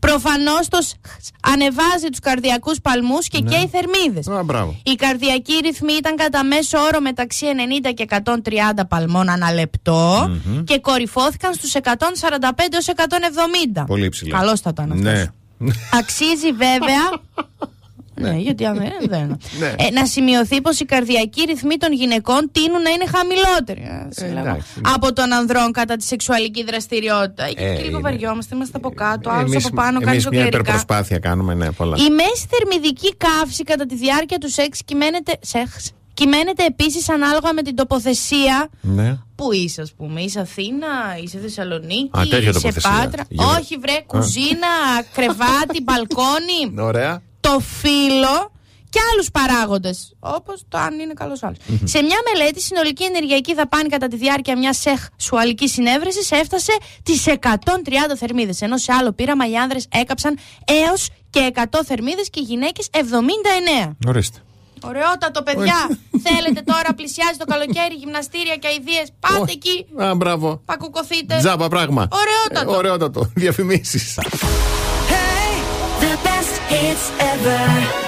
[0.00, 0.94] Προφανώς το σ-
[1.40, 3.50] ανεβάζει τους καρδιακούς παλμούς και Ναι.
[3.50, 4.28] και οι θερμίδες.
[4.28, 4.76] Α, μπράβο.
[4.84, 10.30] Οι καρδιακοί ρυθμοί ήταν κατά μέσο όρο μεταξύ 90 και 130 παλμών ανά λεπτό
[10.64, 13.84] και κορυφώθηκαν στους 145 έως 170.
[13.86, 14.38] Πολύ ψηλά.
[14.38, 15.12] Καλώς θα ήταν αυτός.
[15.12, 15.24] Ναι.
[15.92, 17.04] Αξίζει βέβαια.
[18.30, 18.92] ναι, γιατί αν δεν.
[19.08, 19.36] δεν.
[19.58, 19.74] Ναι.
[19.86, 23.80] Ε, να σημειωθεί πως οι καρδιακοί ρυθμοί των γυναικών τείνουν να είναι χαμηλότεροι.
[23.82, 24.80] ε, σε Ε, λέγω, εντάξει.
[24.94, 27.44] από των ανδρών κατά τη σεξουαλική δραστηριότητα.
[27.44, 27.98] Ε, Ε, και λίγο είναι.
[28.10, 30.58] βαριόμαστε, είμαστε από κάτω, άλλος Εμείς- από πάνω, κάνεις εμείς μια ζωγκλερικά.
[30.58, 31.96] υπερπροσπάθεια κάνουμε, ναι, πολλά.
[31.96, 37.62] Η μέση θερμιδική καύση κατά τη διάρκεια του σεξ κυμαίνεται, σεξ, κυμαίνεται επίσης ανάλογα με
[37.62, 39.18] την τοποθεσία Ναι.
[39.34, 40.20] που είσαι, ας πούμε.
[40.20, 40.86] Είσαι Αθήνα,
[41.22, 42.90] είσαι Θεσσαλονίκη, Α, τέτοια είσαι τοποθεσία.
[42.90, 43.24] Πάτρα.
[43.28, 43.48] Γύρω.
[43.58, 44.72] Όχι, βρε, κουζίνα,
[45.12, 47.22] κρεβάτι, μπαλκόνι, Ωραία.
[47.40, 48.50] το φύλλο
[48.90, 50.12] και άλλους παράγοντες.
[50.20, 51.56] Όπως το αν είναι καλός άλλος.
[51.84, 56.72] Σε μια μελέτη, η συνολική ενεργειακή δαπάνη κατά τη διάρκεια μιας σεξουαλικής συνέβρεσης έφτασε
[57.02, 58.60] τις 130 θερμίδες.
[58.62, 63.96] Ενώ σε άλλο πείραμα οι άνδρες έκαψαν έως και 100 θερμίδες και οι γυναίκες 79.
[64.06, 64.38] Ορίστε.
[64.86, 65.98] Ωραιότατο, παιδιά!
[66.22, 69.02] Θέλετε τώρα, πλησιάζει το καλοκαίρι, γυμναστήρια και αειδίε.
[69.20, 69.52] Πάτε Όχι.
[69.52, 70.60] εκεί, Α, μπράβο.
[70.64, 71.36] πακουκωθείτε.
[71.38, 72.08] Τζάμπα πράγμα.
[72.10, 72.72] Ωραιότατο.
[72.72, 73.30] Ε, ωραιότατο.
[73.34, 74.18] Διαφημίσεις.
[76.00, 78.05] The best hits ever.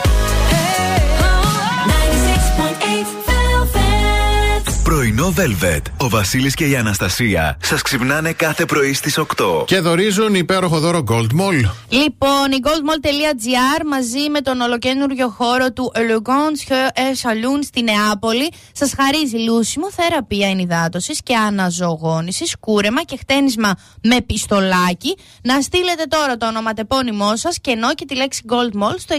[5.19, 5.83] Πρωινό Velvet.
[5.97, 9.65] Ο Βασίλης και η Αναστασία σας ξυπνάνε κάθε πρωί στις 8.
[9.67, 11.71] Και δορίζουν υπέροχο δώρο Gold Mall.
[11.89, 18.93] Λοιπόν, η goldmall.gr μαζί με τον ολοκένουργιο χώρο του Elegance Hair Saloon στη Νεάπολη σας
[18.97, 25.17] χαρίζει λούσιμο, θεραπεία ενυδάτωσης και αναζωογόνησης, κούρεμα και χτένισμα με πιστολάκι.
[25.43, 29.17] Να στείλετε τώρα το ονοματεπώνυμό σας και ενώ και τη λέξη Gold Mall στο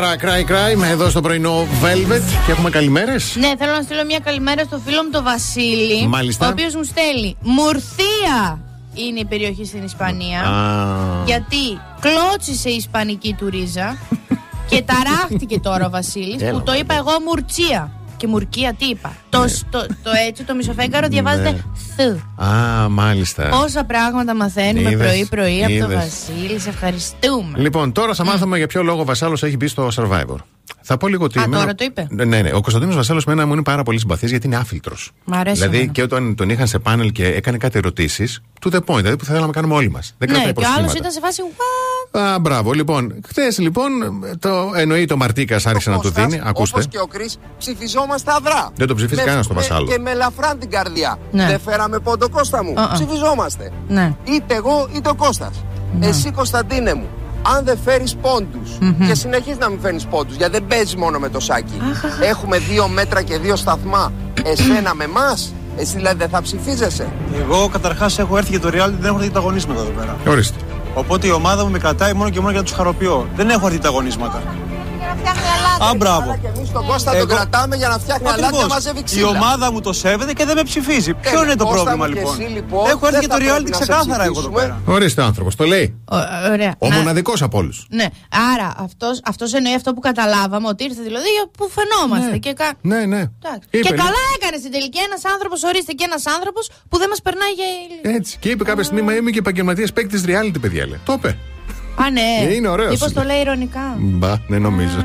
[0.00, 0.20] Die, die.
[0.20, 3.36] Τραγουδάρα Cry Cry με εδώ στο πρωινό Velvet και έχουμε καλημέρες.
[3.36, 6.06] Ναι, θέλω να στείλω μια καλημέρα στο φίλο μου τον Βασίλη.
[6.06, 6.46] Μάλιστα.
[6.46, 7.36] Ο οποίος μου στέλνει.
[7.40, 8.60] Μουρθία
[8.94, 10.42] είναι η περιοχή στην Ισπανία.
[11.26, 13.96] Γιατί κλώτσισε η Ισπανική του ρίζα
[14.70, 17.92] και ταράχτηκε τώρα ο Βασίλης Έλα, που το είπα εγώ Μουρτσία.
[18.20, 19.16] Και Μουρκία τι είπα.
[19.28, 21.58] Το, το, το έτσι το μισοφέγγαρο διαβάζεται Ναι.
[22.36, 22.42] θ.
[22.44, 23.48] Α, μάλιστα.
[23.48, 26.04] Πόσα πράγματα μαθαίνουμε Είδες, πρωί-πρωί από τον είδες.
[26.04, 26.58] Βασίλη.
[26.58, 27.58] Σε ευχαριστούμε.
[27.58, 30.36] Λοιπόν, τώρα θα μάθουμε για ποιο λόγο ο Βασάλος έχει μπει στο Survivor.
[30.82, 31.38] Θα πω λίγο ότι.
[31.38, 32.06] Α, εμένα- τώρα το είπε.
[32.10, 32.48] Ναι, ναι, ναι.
[32.52, 35.10] Ο Κωνσταντίνος Βασάλο μένα μου είναι πάρα πολύ συμπαθής γιατί είναι άφιλτρος.
[35.24, 35.92] Μ' αρέσει Δηλαδή εμένα.
[35.92, 39.24] και όταν τον είχαν σε πάνελ και έκανε κάτι ερωτήσεις, to the point, δηλαδή που
[39.24, 40.14] θα θέλαμε να κάνουμε όλοι μας.
[40.18, 40.98] Δεν Ναι, κρατάει και ο άλλος προσχήματα.
[40.98, 41.42] ήταν σε φάση.
[42.12, 43.14] «What?» Α, μπράβο, λοιπόν.
[43.26, 43.90] Χθες λοιπόν,
[44.38, 46.42] το εννοεί το Μαρτίκας άρχισε να του Κώστας, δίνει.
[46.44, 46.74] Ακούστε.
[46.78, 48.70] Όπως και ο Κρι, ψηφιζόμαστε αδρά.
[48.74, 49.86] Δεν το ψηφίζει Με- κανένας τον με- Βασάλο.
[49.86, 51.18] Και με ελαφράν την καρδιά.
[51.32, 51.46] Ναι.
[51.46, 52.72] Δεν φέραμε πόντο Κώστα μου.
[52.80, 52.92] Α-α.
[52.92, 53.72] Ψηφιζόμαστε.
[53.88, 54.14] Ναι.
[54.24, 55.64] Είτε εγώ είτε ο Κώστας.
[56.00, 57.08] Εσύ Κωνσταντίνε μου,
[57.42, 58.70] αν δεν φέρεις πόντους
[59.06, 61.80] και συνεχίζεις να μην φέρνεις πόντους, γιατί δεν παίζεις μόνο με το σάκι.
[62.22, 64.12] Έχουμε δύο μέτρα και δύο σταθμά.
[64.44, 65.52] Εσένα με εμάς.
[65.76, 67.08] Εσύ δηλαδή δεν θα ψηφίζεσαι.
[67.40, 70.16] Εγώ καταρχάς έχω έρθει για το reality, δεν έχω έρθει για τα αγωνίσματα εδώ πέρα.
[70.28, 70.58] Ορίστε.
[70.94, 73.28] Οπότε η ομάδα μου με κρατάει μόνο και μόνο για να τους χαροποιώ.
[73.36, 74.42] Δεν έχω έρθει τα αγωνίσματα.
[75.90, 76.38] Α, μπράβο.
[76.42, 78.68] Και εμείς τον Κώστα τον Εγώ- κρατάμε για να φτιάχνει αλάτι και Ακριβώς.
[78.68, 79.28] μαζεύει Η ξύλα.
[79.28, 81.14] ομάδα μου το σέβεται και δεν με ψηφίζει.
[81.14, 83.28] Ποιο ναι, είναι το Κώστα πρόβλημα μου και λοιπόν; εσύ, λοιπόν, Έχω έρθει δεν για
[83.28, 84.80] το θα πρέπει reality να σε ξεκάθαρα εγώ εδώ ψηφίσουμε.
[84.84, 84.96] πέρα.
[84.96, 85.86] Ορίστε ο άνθρωπος, το λέει.
[86.12, 86.16] Ω,
[86.52, 86.74] ωραία.
[86.78, 87.86] Ο Να- μοναδικός από όλους.
[87.90, 88.06] Ναι,
[88.52, 92.36] άρα αυτός, αυτός εννοεί αυτό που καταλάβαμε ότι ήρθε δηλαδή που φαινόμαστε.
[92.38, 92.72] Και, κα...
[92.80, 93.16] Ναι, ναι.
[93.42, 93.66] Εντάξει.
[93.70, 93.98] Είπε, και λέει.
[94.04, 97.66] καλά έκανε στην τελική ένας άνθρωπος, ορίστε και ένας άνθρωπος που δεν μας περνάει για.
[98.18, 98.36] Έτσι.
[98.40, 100.86] Και είπε κάποια στιγμή, Μα είμαι και επαγγελματίας παίκτης reality, παιδιά.
[100.86, 101.00] Λέει.
[101.04, 101.38] Το είπε.
[101.94, 102.46] Α, ναι.
[102.50, 102.90] Ε, είναι ωραίος.
[102.90, 103.96] Μήπως το λέει ηρωνικά.
[103.98, 105.04] Μπα, δεν νομίζω.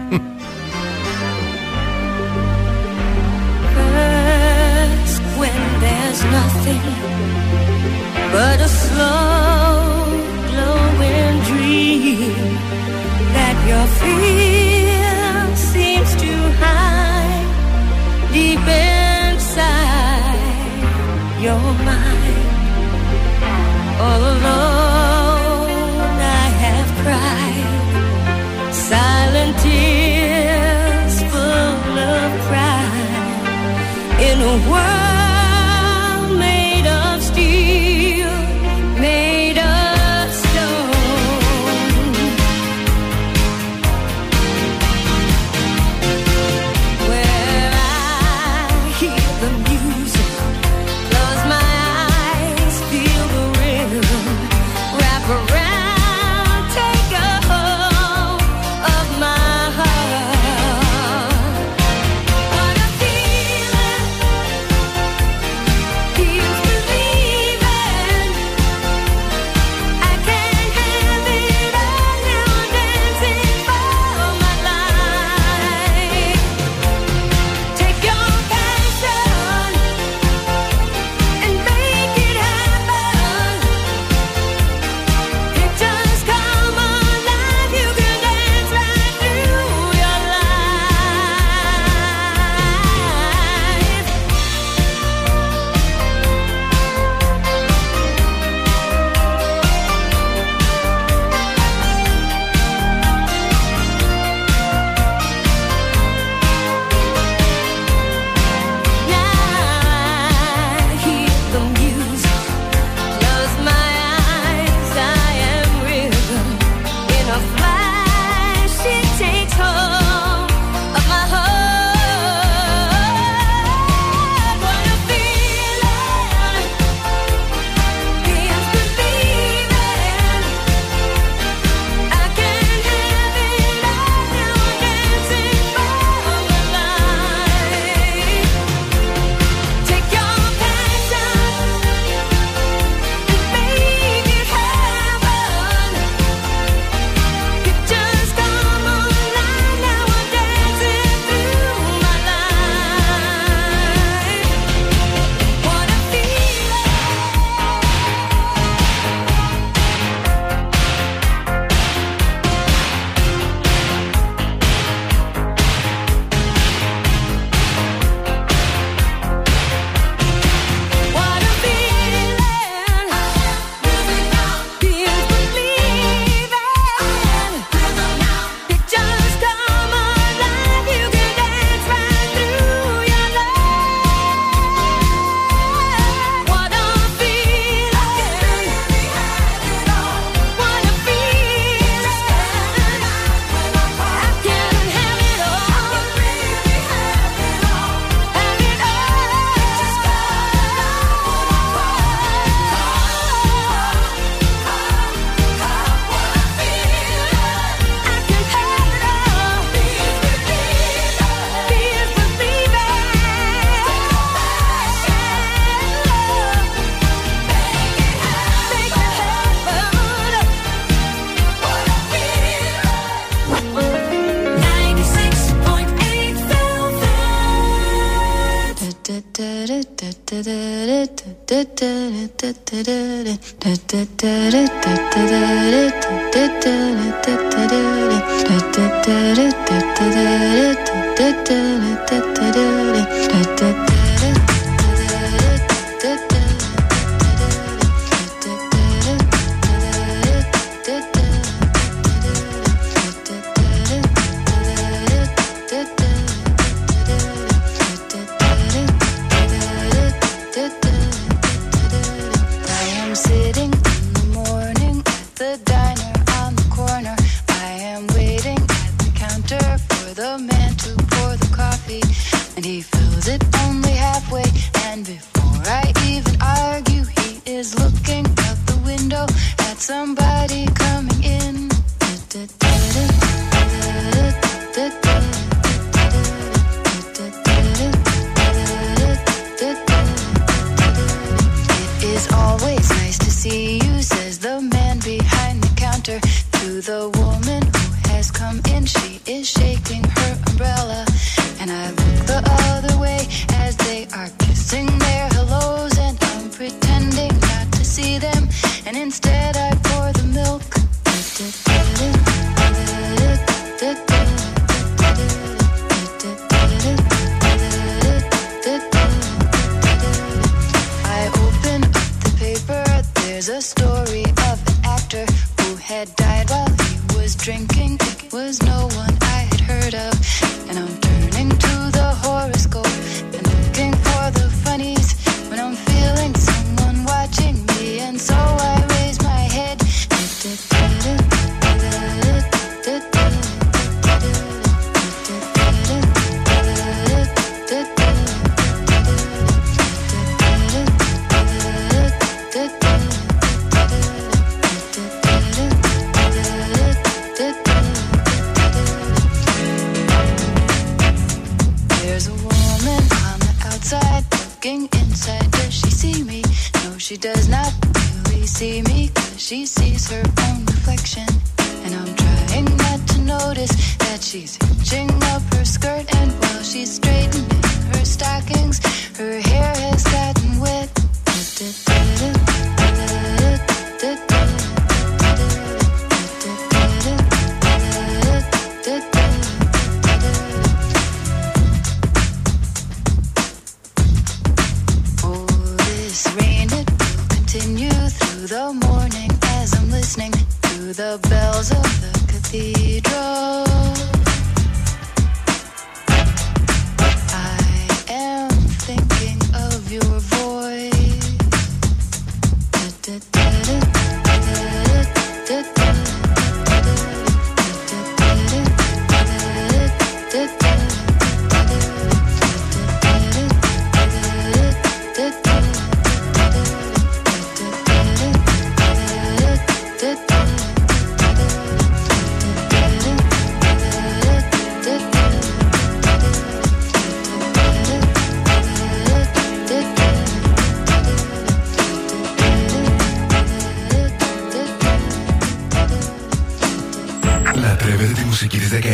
[3.75, 6.83] First, when there's nothing
[8.33, 9.73] but a slow
[10.51, 12.49] glowing dream
[13.35, 15.15] that your fear
[15.72, 16.31] seems to
[16.61, 17.47] hide
[18.33, 20.41] deep inside
[21.45, 22.43] your mind.
[24.05, 24.84] All alone,
[28.89, 29.65] silent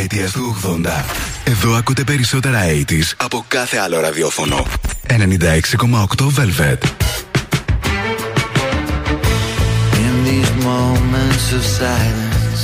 [0.02, 1.04] δεκαετία του 80.
[1.44, 4.66] Εδώ ακούτε περισσότερα 80s από κάθε άλλο ραδιόφωνο.
[5.08, 5.16] 96,8
[6.38, 6.84] Velvet.
[10.06, 12.64] In these moments of silence,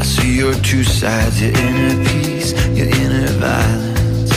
[0.00, 4.32] I see your two sides, your inner peace, your inner violence.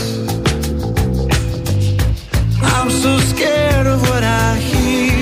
[2.73, 5.19] I'm so scared of what I hear.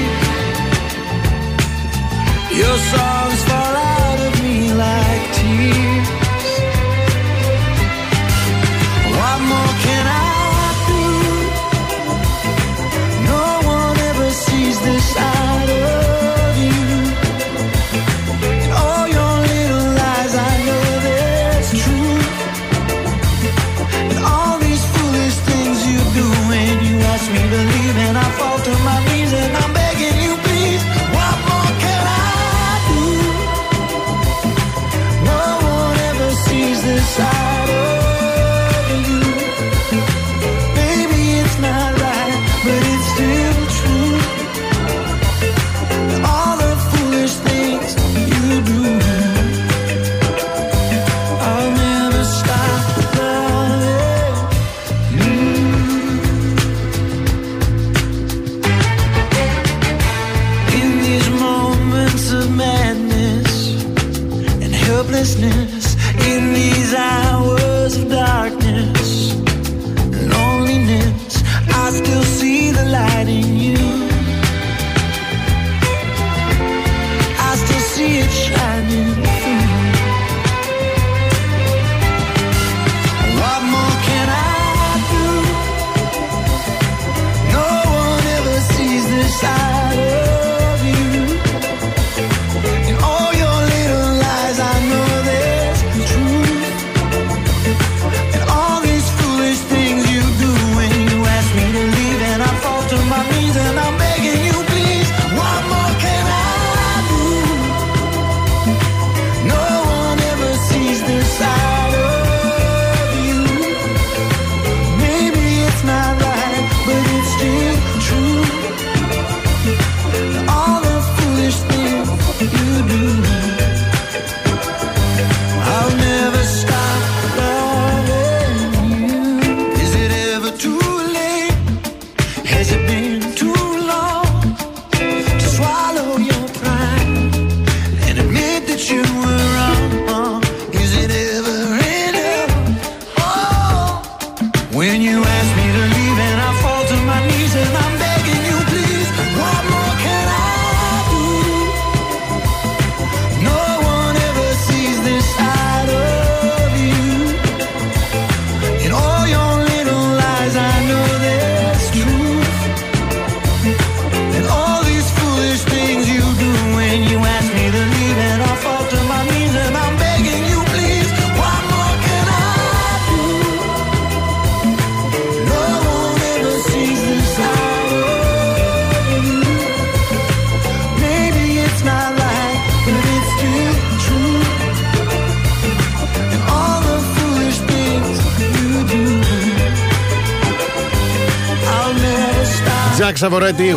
[2.61, 6.05] Your songs fall out of me like tears.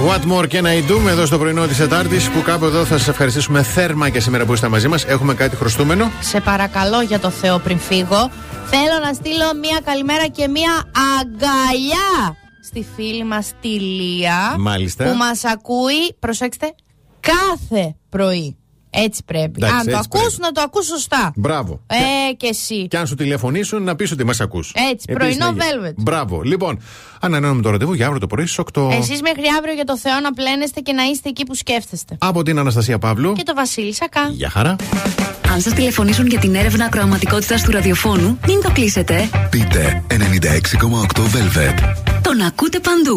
[0.09, 3.09] What More Can I Do, εδώ στο πρωινό της Τετάρτης, που κάπου εδώ θα σας
[3.09, 5.05] ευχαριστήσουμε θέρμα και σήμερα που είστε μαζί μας.
[5.05, 6.11] Έχουμε κάτι χρωστούμενο.
[6.21, 8.31] Σε παρακαλώ για το Θεό πριν φύγω.
[8.67, 10.83] Θέλω να στείλω μία καλημέρα και μία
[11.21, 14.55] αγκαλιά στη φίλη μας τη Λία.
[14.59, 15.05] Μάλιστα.
[15.05, 16.75] Που μας ακούει, προσέξτε,
[17.21, 18.58] κάθε πρωί.
[18.91, 19.53] Έτσι πρέπει.
[19.57, 20.41] Εντάξει, Αν το έτσι ακούς, πρέπει.
[20.41, 21.33] να το ακούς σωστά.
[21.37, 21.81] Μπράβο.
[21.87, 22.89] Ε, και εσύ.
[22.89, 24.73] Και αν σου τηλεφωνήσουν, να πεις ότι μας ακούς.
[24.93, 25.95] Έτσι, πρωινό Velvet.
[25.97, 26.43] Μπράβο.
[26.43, 26.81] Λοιπόν,
[27.21, 28.89] ανανεώνουμε το ραντεβού για αύριο το πρωί στις 8.
[28.93, 32.17] Εσείς μέχρι αύριο για το Θεό να πλένεστε και να είστε εκεί που σκέφτεστε.
[32.19, 33.33] Από την Αναστασία Παύλου.
[33.33, 34.29] Και το Βασίλη Σακά.
[34.31, 34.77] Γεια χαρά.
[35.53, 39.29] Αν σας τηλεφωνήσουν για την έρευνα ακροαματικότητας του ραδιοφώνου, μην το κλείσετε.
[39.51, 41.95] Πείτε 96,8 Velvet.
[42.23, 43.17] Τον ακούτε παντού.